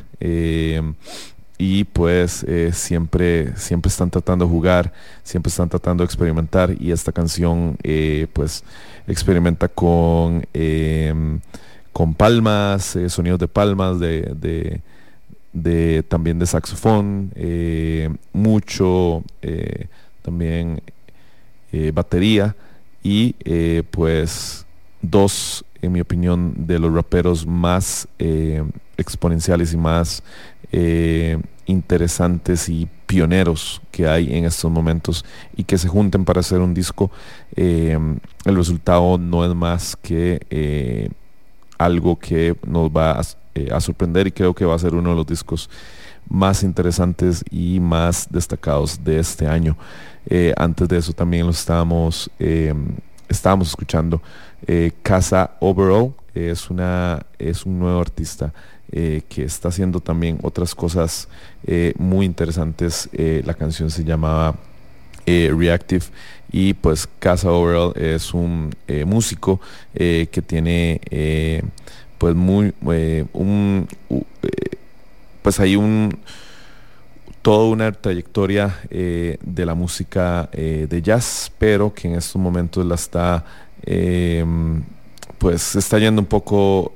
[1.59, 4.93] y pues eh, siempre siempre están tratando de jugar
[5.23, 8.63] siempre están tratando de experimentar y esta canción eh, pues
[9.07, 11.15] experimenta con eh,
[11.93, 14.81] con palmas eh, sonidos de palmas de,
[15.53, 17.33] de- también de saxofón
[18.35, 19.25] mucho
[20.21, 20.83] también
[21.95, 22.55] batería
[23.03, 23.33] y
[23.91, 24.67] pues
[25.01, 28.07] dos en mi opinión de los raperos más
[28.99, 30.23] exponenciales y más
[30.73, 35.25] eh, interesantes y pioneros que hay en estos momentos
[35.57, 37.11] y que se junten para hacer un disco
[37.55, 37.99] eh,
[38.45, 41.09] el resultado no es más que eh,
[41.79, 45.27] algo que nos va a, sorprender y creo que va a ser uno de los
[45.27, 45.71] discos
[46.29, 49.79] más interesantes y más destacados de este año.
[50.59, 52.75] Antes de eso también lo estábamos, eh,
[53.31, 54.21] estábamos escuchando
[55.03, 58.53] Casa Overall, es, una, es un nuevo artista
[58.93, 61.29] eh, que está haciendo también otras cosas
[61.67, 63.09] eh, muy interesantes.
[63.13, 64.55] Eh, la canción se llamaba
[65.27, 66.05] Reactive
[66.53, 68.73] y pues Casa Overall es un
[69.07, 69.61] músico
[69.93, 71.01] que tiene
[72.17, 72.73] pues muy
[73.33, 73.89] un
[75.43, 76.17] pues hay un
[77.43, 83.45] toda una trayectoria de la música de jazz pero que en estos momentos la está
[85.39, 86.93] pues está yendo un poco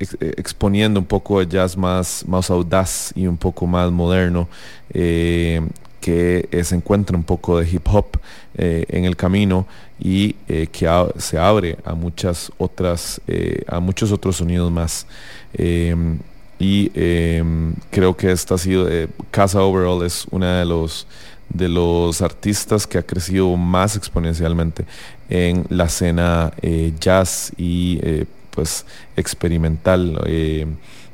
[0.00, 4.48] eh, exponiendo un poco de jazz más, más audaz y un poco más moderno
[4.94, 5.60] eh,
[6.00, 8.06] que se encuentra un poco de hip hop
[8.54, 9.66] eh, en el camino
[9.98, 10.34] y
[10.70, 13.20] que se abre a muchas otras,
[13.66, 15.08] a muchos otros sonidos más.
[15.52, 16.20] Em,
[16.60, 18.88] y em, creo que esta ha sido,
[19.32, 21.08] Casa Overall es una de los
[21.48, 24.84] de los artistas que ha crecido más exponencialmente
[25.30, 26.52] en la escena
[27.00, 27.98] jazz y
[28.58, 30.66] pues experimental eh,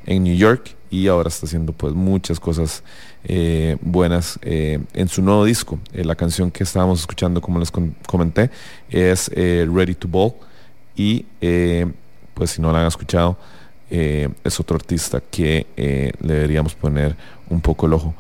[0.07, 2.83] en New York y ahora está haciendo pues muchas cosas
[3.23, 5.79] eh, buenas eh, en su nuevo disco.
[5.93, 8.51] La canción que estábamos escuchando, como les comenté,
[8.89, 10.33] es Ready to Ball
[10.97, 11.27] y
[12.33, 13.37] pues si no la han escuchado,
[13.91, 17.15] es otro artista que le deberíamos poner
[17.51, 18.15] un poco el ojo.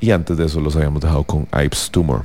[0.00, 2.24] Y antes de eso los habíamos dejado con Ives Tumor.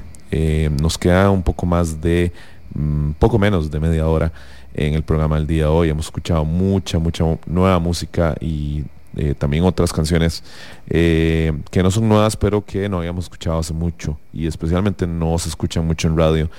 [0.82, 2.32] Nos queda un poco más de,
[2.74, 4.32] mm, poco menos de media hora
[4.74, 5.90] en el programa del día de hoy.
[5.90, 8.84] Hemos escuchado mucha, mucha nueva música y
[9.18, 10.44] eh, también otras canciones
[10.90, 15.38] eh, que no son nuevas, pero que no habíamos escuchado hace mucho y especialmente no
[15.38, 16.50] se escuchan mucho en radio.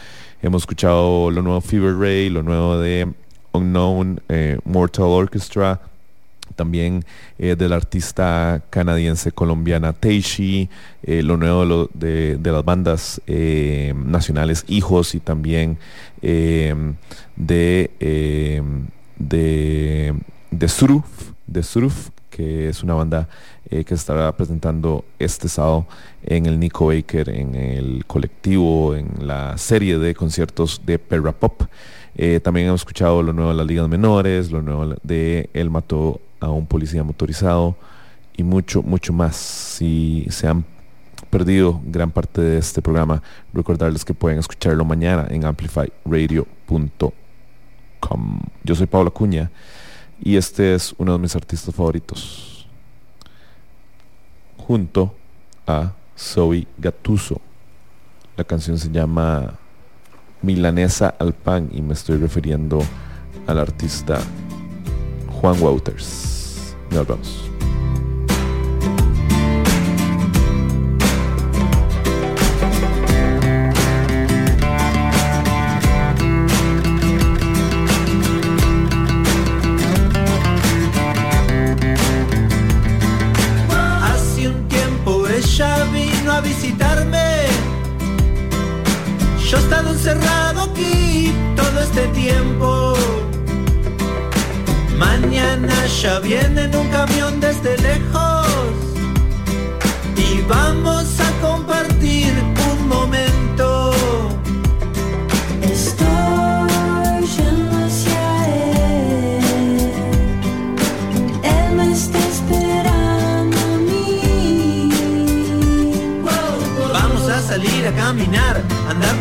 [0.43, 3.13] Hemos escuchado lo nuevo Fever Ray, lo nuevo de
[3.53, 5.81] Unknown eh, Mortal Orchestra,
[6.55, 7.05] también
[7.39, 10.69] eh, del artista canadiense colombiana Teishi,
[11.03, 15.79] eh, lo nuevo de, de- de las bandas eh, nacionales Hijos y también
[16.23, 18.63] de, eh,
[19.19, 20.15] de,
[20.51, 21.05] de Suruf,
[21.47, 23.29] de Suruf, que es una banda
[23.71, 25.87] eh, que estará presentando este sábado
[26.25, 31.63] en el Nico Baker, en el colectivo, en la serie de conciertos de Perra Pop.
[32.43, 36.51] También hemos escuchado lo nuevo de las ligas menores, lo nuevo de Él mató a
[36.51, 37.77] un policía motorizado
[38.37, 39.37] y mucho, mucho más.
[39.37, 40.65] Si se han
[41.31, 43.23] perdido gran parte de este programa,
[43.53, 48.41] recordarles que pueden escucharlo mañana en amplifyradio.com.
[48.63, 49.51] Yo soy Pablo Acuña
[50.23, 52.69] y este es uno de mis artistas favoritos.
[54.57, 55.15] Junto
[55.67, 57.41] a Zoe Gatuso.
[58.37, 59.59] La canción se llama
[60.43, 62.83] Milanesa al pan y me estoy refiriendo
[63.47, 64.21] al artista
[65.47, 66.75] Juan Wouters.
[66.91, 67.56] Nos vemos.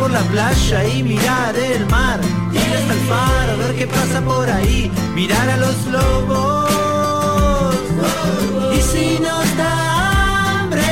[0.05, 2.19] Por la playa y mirar el mar.
[2.53, 7.75] Ir hasta el faro, ver qué pasa por ahí, mirar a los lobos.
[8.77, 10.85] Y si nos da hambre,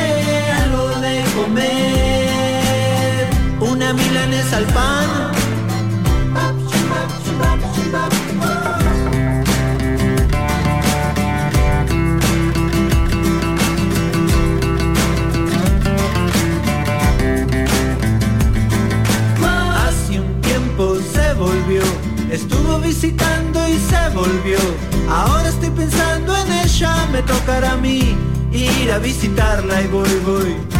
[0.64, 3.27] algo de comer,
[3.60, 5.33] una milanesa al pan.
[22.94, 24.60] Visitando y se volvió.
[25.10, 28.15] Ahora estoy pensando en ella, me tocará a mí
[28.52, 30.73] ir a visitarla y voy, voy.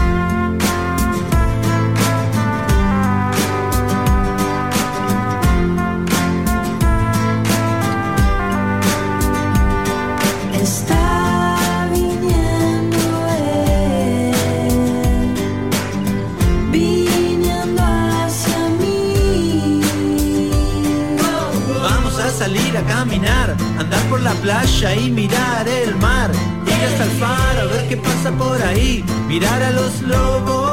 [22.16, 26.30] Vamos a salir a caminar, andar por la playa y mirar el mar.
[26.68, 30.73] Ir hasta el faro a ver qué pasa por ahí, mirar a los lobos.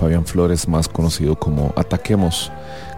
[0.00, 2.50] Fabián Flores, más conocido como Ataquemos,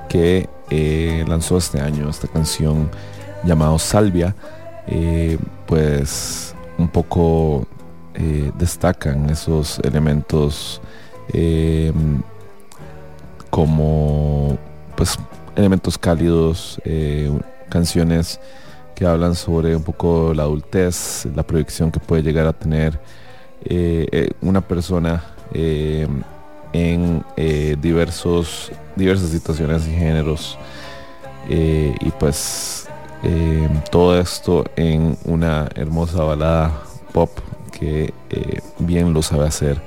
[0.08, 2.88] que eh, lanzó este año esta canción
[3.42, 4.36] llamado Salvia.
[4.86, 7.66] Eh, pues un poco
[8.14, 10.80] eh, destacan esos elementos
[11.32, 11.92] eh,
[13.50, 14.56] como
[14.96, 15.18] pues
[15.56, 16.80] elementos cálidos,
[17.68, 18.38] canciones
[18.94, 22.98] que hablan sobre un poco la adultez, la proyección que puede llegar a tener
[24.40, 25.22] una persona
[25.54, 26.06] eh,
[26.72, 30.58] en eh, diversos, diversas situaciones y géneros.
[31.48, 32.88] Eh, y pues
[33.22, 36.72] eh, todo esto en una hermosa balada
[37.12, 37.30] pop
[37.72, 38.12] que
[38.78, 39.80] bien lo sabe hacer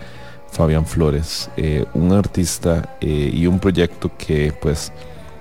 [0.52, 1.50] Fabián Flores,
[1.94, 4.92] un artista y un proyecto que pues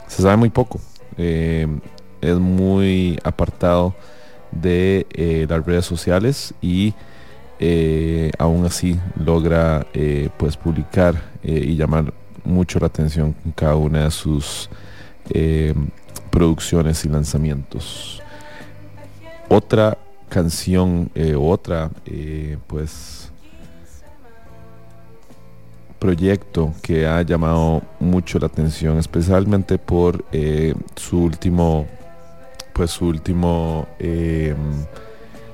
[0.06, 0.78] se sabe muy poco.
[1.16, 3.94] Es muy apartado
[4.52, 6.94] de las redes sociales y
[7.60, 12.12] eh, aún así logra eh, pues publicar eh, y llamar
[12.44, 14.68] mucho la atención cada una de sus
[16.31, 18.20] producciones y lanzamientos.
[19.48, 19.97] Otra
[20.28, 21.90] canción, otra
[22.66, 23.32] pues
[25.98, 30.26] proyecto que ha llamado mucho la atención, especialmente por
[30.97, 31.86] su último,
[32.74, 33.86] pues su último,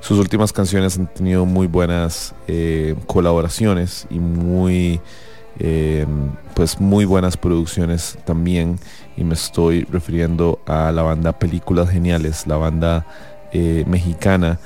[0.01, 5.01] sus últimas canciones han tenido muy buenas eh, colaboraciones y muy,
[5.59, 6.07] eh,
[6.55, 8.79] pues muy buenas producciones también.
[9.17, 13.07] Y me estoy refiriendo a la banda Películas Geniales, la banda
[13.53, 14.59] eh, mexicana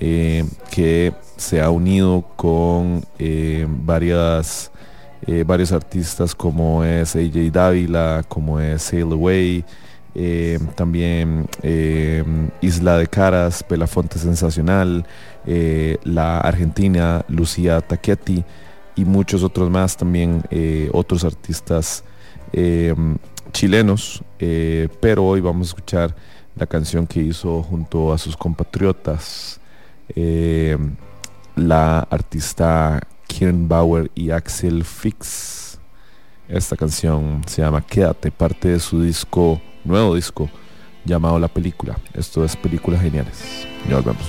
[0.00, 3.04] eh, que se ha unido con
[3.84, 4.70] varios
[5.72, 9.64] artistas como es AJ Dávila, como es Sail Away,
[10.14, 12.22] eh, también eh,
[12.60, 15.06] Isla de Caras, Pelafonte Sensacional,
[15.46, 18.44] eh, la argentina Lucía Taquetti
[18.94, 20.42] y muchos otros más, también
[20.92, 22.04] otros artistas
[23.52, 24.22] chilenos,
[25.00, 26.14] pero hoy vamos a escuchar
[26.56, 29.58] la canción que hizo junto a sus compatriotas,
[31.56, 35.61] la artista Kieran Bauer y Axel Fix.
[36.52, 40.50] Esta canción se llama Quédate, parte de su disco, nuevo disco,
[41.02, 41.96] llamado La Película.
[42.12, 43.66] Esto es Películas Geniales.
[43.88, 44.26] Ya volvemos.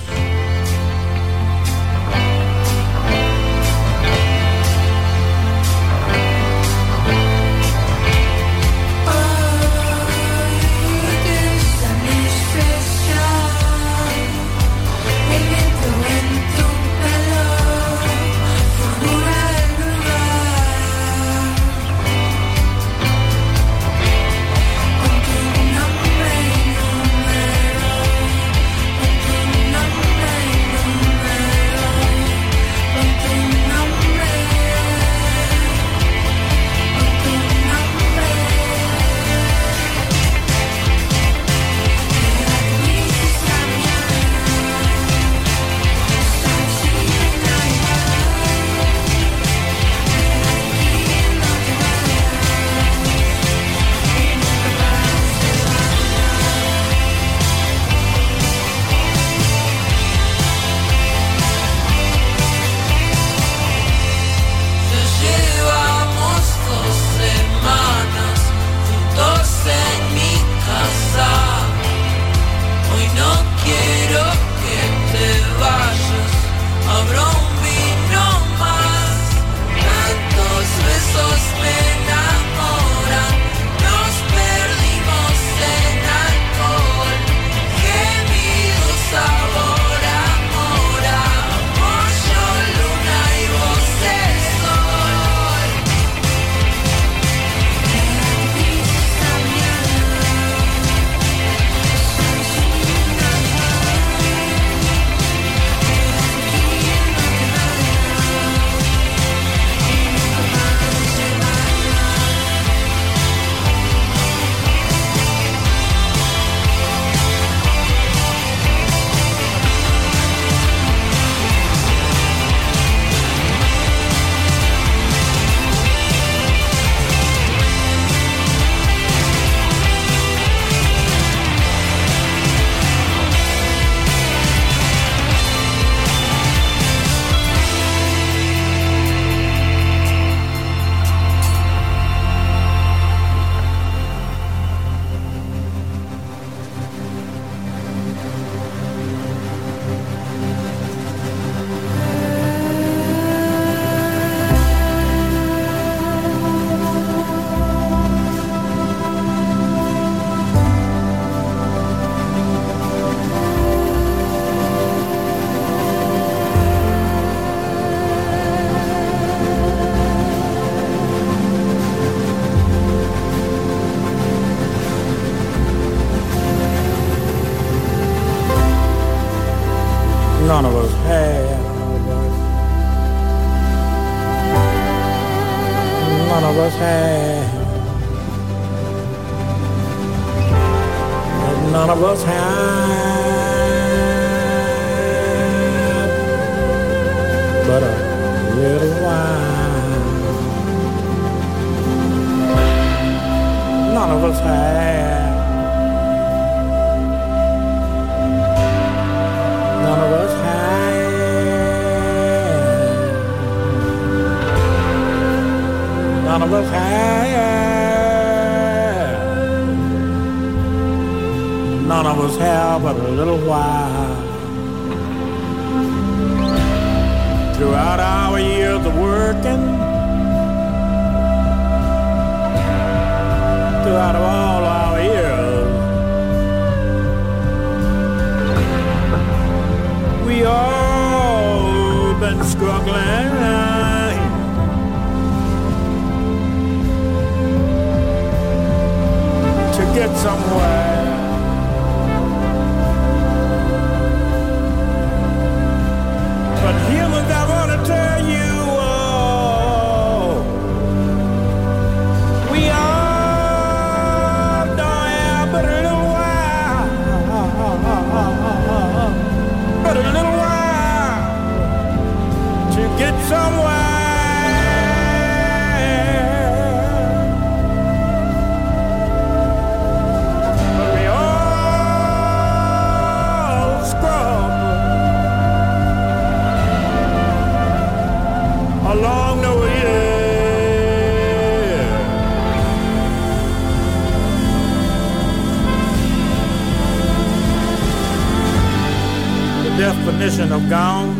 [300.24, 301.14] Definition of gone.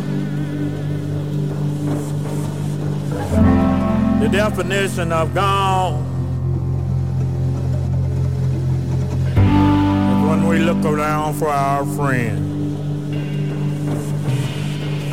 [4.20, 6.05] The definition of gone
[10.26, 12.40] when we look around for our friends.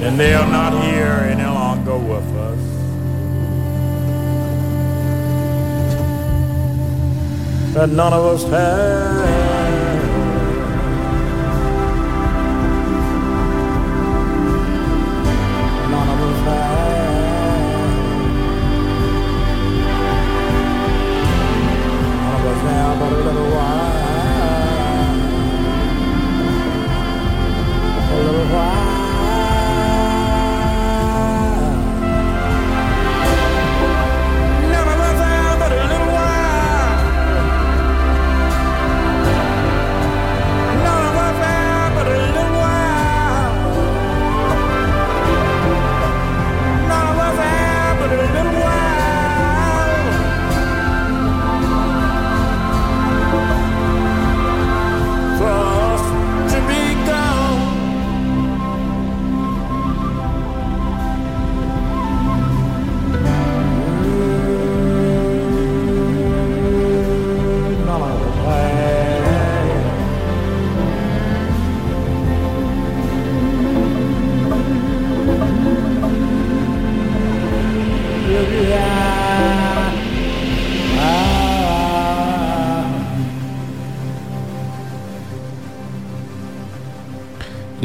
[0.01, 2.59] And they are not here any longer with us.
[7.73, 9.50] That none of us have.
[28.41, 28.80] A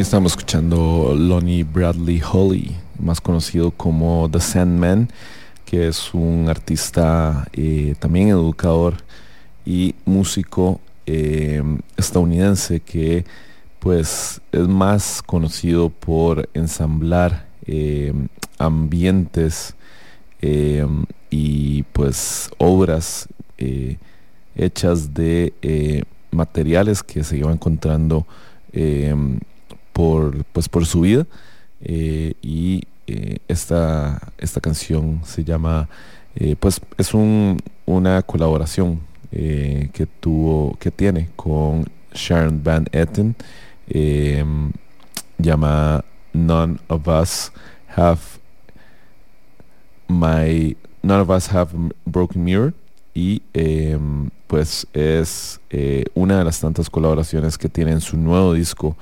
[0.07, 5.11] estamos escuchando Lonnie Bradley Holly, más conocido como The Sandman,
[5.65, 8.99] que es un artista eh, también educador
[9.65, 11.61] y músico eh,
[11.97, 13.25] estadounidense que
[13.81, 18.13] pues es más conocido por ensamblar eh,
[18.59, 19.75] ambientes
[21.31, 23.27] y pues obras
[24.55, 28.25] hechas de materiales que se iba encontrando
[28.73, 29.13] eh,
[29.97, 31.27] por, pues por su vida
[31.81, 35.89] eh, y eh, esta, esta canción se llama
[36.35, 37.57] eh, pues es un,
[37.87, 39.01] una colaboración
[39.31, 43.37] que tuvo que tiene con Sharon Van Etten
[45.37, 47.53] llama None of Us
[47.95, 48.21] Have
[50.09, 51.71] My None of Us Have
[52.07, 52.73] Broken Mirror
[53.13, 53.43] y
[54.47, 55.61] pues es
[56.15, 58.97] una de las tantas colaboraciones que tiene en su nuevo disco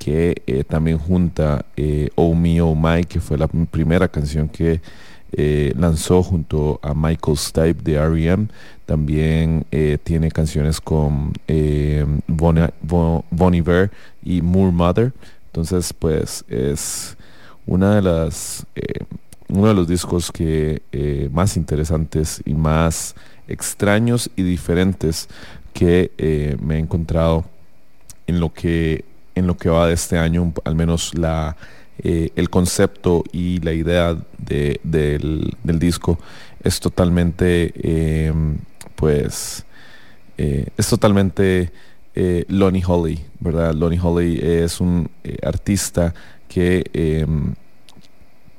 [0.00, 4.80] que eh, también junta eh, Oh Me Oh My que fue la primera canción que
[5.32, 8.48] eh, lanzó junto a Michael Stipe de R.E.M.
[8.86, 13.90] También eh, tiene canciones con eh, Bon, Iver
[14.24, 15.12] y Moore Mother.
[15.46, 17.16] Entonces, pues es
[17.66, 18.66] una de las
[19.48, 20.80] uno de los discos que
[21.32, 23.14] más interesantes y más
[23.48, 25.28] extraños y diferentes
[25.72, 27.44] que me he encontrado
[28.28, 29.04] en lo que
[29.34, 31.56] en lo que va de este año, al menos la
[32.02, 36.18] eh, el concepto y la idea de- del, del disco
[36.64, 38.32] es totalmente eh,
[38.96, 39.66] pues
[40.38, 41.70] eh, es totalmente
[42.48, 43.74] Lonnie Holly, ¿verdad?
[43.74, 45.08] Lonnie Holly es un
[45.42, 46.12] artista
[46.48, 47.24] que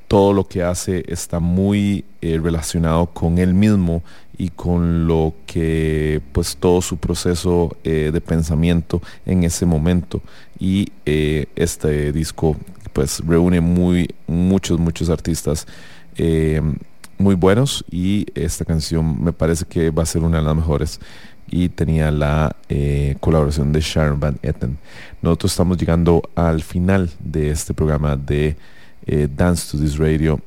[0.07, 4.03] todo lo que hace está muy relacionado con él mismo
[4.41, 10.19] y con lo que pues todo su proceso eh, de pensamiento en ese momento
[10.57, 12.57] y eh, este disco
[12.91, 15.67] pues reúne muy muchos muchos artistas
[16.17, 16.59] eh,
[17.19, 20.99] muy buenos y esta canción me parece que va a ser una de las mejores
[21.51, 22.55] y tenía la
[23.19, 24.77] colaboración de Sharon Van Etten.
[25.21, 28.55] Nosotros estamos llegando al final de este programa de
[29.05, 30.39] Dance to This Radio.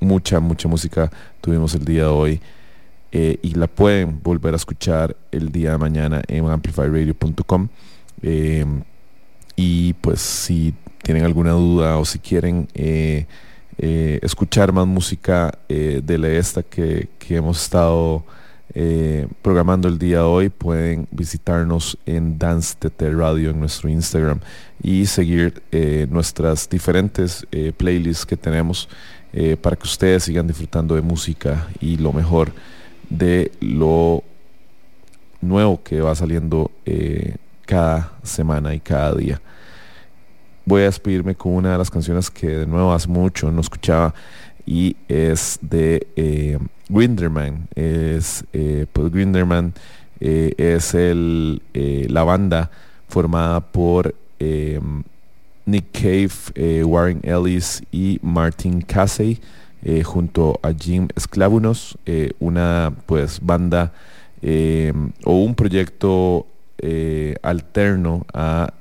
[0.00, 1.10] Mucha, mucha música
[1.40, 2.40] tuvimos el día de hoy
[3.12, 7.68] eh, y la pueden volver a escuchar el día de mañana en amplifyradio.com.
[8.22, 8.64] Eh,
[9.56, 13.26] y pues si tienen alguna duda o si quieren eh,
[13.78, 18.24] eh, escuchar más música de la esta que, que hemos estado
[19.42, 24.38] programando el día de hoy, pueden visitarnos en Dance TT Radio en nuestro Instagram
[24.80, 25.60] y seguir
[26.08, 27.44] nuestras diferentes
[27.76, 28.88] playlists que tenemos
[29.32, 32.52] eh, para que ustedes sigan disfrutando de música y lo mejor
[33.08, 34.22] de lo
[35.40, 37.36] nuevo que va saliendo eh,
[37.66, 39.40] cada semana y cada día.
[40.64, 44.14] Voy a despedirme con una de las canciones que de nuevo hace mucho no escuchaba
[44.66, 46.58] y es de eh,
[46.88, 47.68] Grinderman.
[47.74, 49.74] Es, eh, pues Grinderman
[50.20, 52.70] es el, la banda
[53.08, 54.14] formada por
[55.70, 59.40] Nick Cave, eh, Warren Ellis y Martin Casey
[59.82, 63.92] eh, junto a Jim Esclavunos, eh, una pues banda
[65.24, 66.46] o un proyecto
[67.42, 68.72] alterno a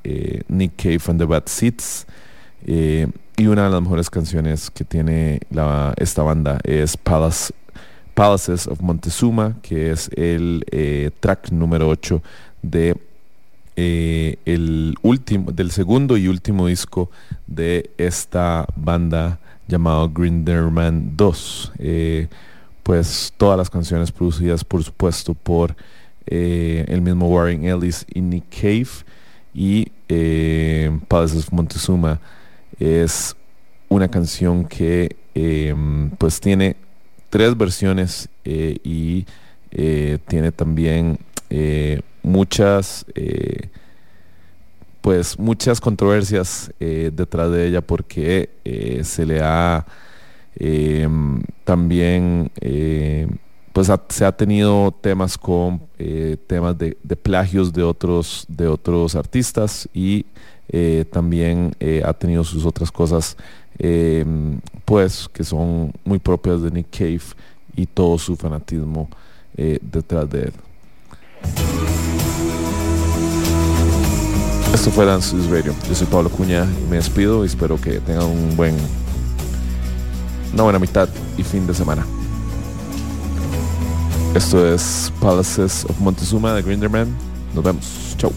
[0.47, 2.07] Nick Cave and the Bad Seeds.
[2.65, 5.41] y una de las mejores canciones que tiene
[5.97, 7.53] esta banda es Palace,
[8.13, 10.63] Palaces of Montezuma, que es el
[11.19, 12.23] track número 8
[12.61, 12.95] de
[13.81, 17.09] eh, el último, del segundo y último disco
[17.47, 19.39] de esta banda
[19.69, 21.71] llamado Grinderman 2.
[21.79, 22.27] Eh,
[22.83, 25.77] pues todas las canciones producidas por supuesto por
[26.27, 28.89] eh, el mismo Warren Ellis y Nick Cave
[29.53, 32.19] y eh, Palaces of Montezuma
[32.79, 33.33] es
[33.87, 35.73] una canción que eh,
[36.17, 36.75] pues tiene
[37.29, 39.25] tres versiones y
[40.27, 41.19] tiene también
[42.29, 43.69] muchas eh,
[45.01, 49.85] pues muchas controversias eh, detrás de ella porque eh, se le ha
[50.55, 51.07] eh,
[51.63, 52.51] también
[53.71, 55.81] pues se ha tenido temas con
[56.47, 60.25] temas de, plagios de otros de otros artistas y
[61.11, 61.73] también
[62.03, 63.37] ha tenido sus otras cosas
[63.77, 64.25] eh,
[64.83, 67.21] pues que son muy propias de Nick Cave
[67.75, 69.07] y todo su fanatismo
[69.55, 70.53] detrás de él.
[74.73, 75.73] Esto fue Dance News Radio.
[75.87, 78.75] Yo soy Pablo Cuña y me despido y espero que tengan un buen
[80.53, 82.05] una buena mitad y fin de semana.
[84.35, 87.07] Esto es Palaces of Montezuma de Grinderman.
[87.53, 88.15] Nos vemos.
[88.17, 88.31] Chau.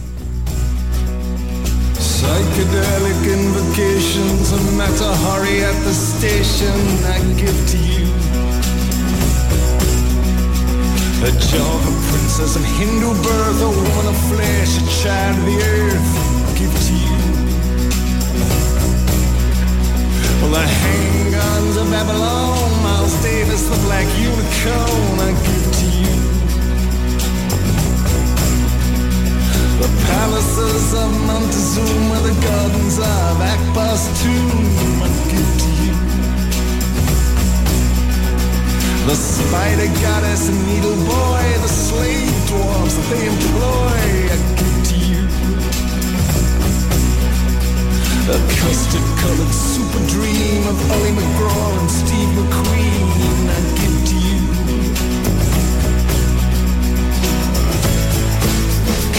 [11.23, 16.11] A Java princess of Hindu birth, a woman of flesh, a child of the earth,
[16.59, 17.19] give to you.
[20.41, 26.15] Well, the handguns of Babylon, Miles Davis, the black unicorn, I give to you.
[29.79, 35.72] The palaces of Montezuma, the gardens of Akbar's tomb, I give to you.
[39.05, 44.95] The spider goddess and needle boy, the slave dwarfs that they employ, I give to
[44.95, 45.27] you.
[48.31, 54.39] The custard colored super dream of Ollie McGraw and Steve McQueen, I give to you.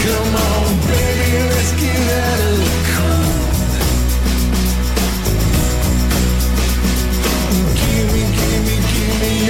[0.01, 2.84] Come on, baby, let's get out of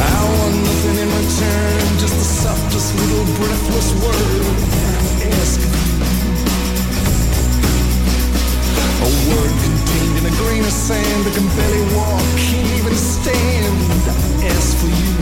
[0.00, 4.46] I want nothing in return, just the softest little breathless word.
[5.38, 5.60] Ask.
[9.00, 13.76] A word contained in a grain of sand that can barely walk, can't even stand.
[14.52, 15.12] Ask for you.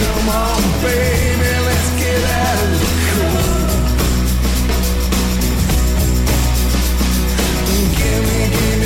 [0.00, 3.70] Come on, baby, let's get out of the cold.
[7.96, 8.85] Give me, give me,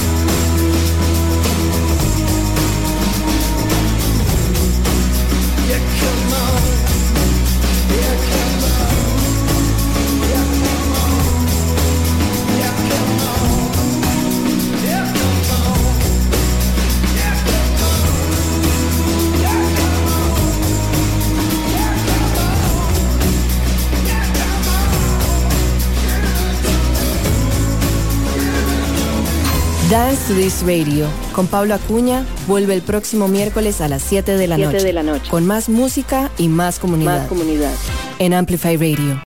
[6.01, 6.60] come on.
[29.91, 34.47] Dance to This Radio con Pablo Acuña vuelve el próximo miércoles a las 7 de
[34.47, 35.29] la, Siete noche, de la noche.
[35.29, 37.73] con más música y más comunidad Más comunidad.
[38.19, 39.17] en Amplify Radio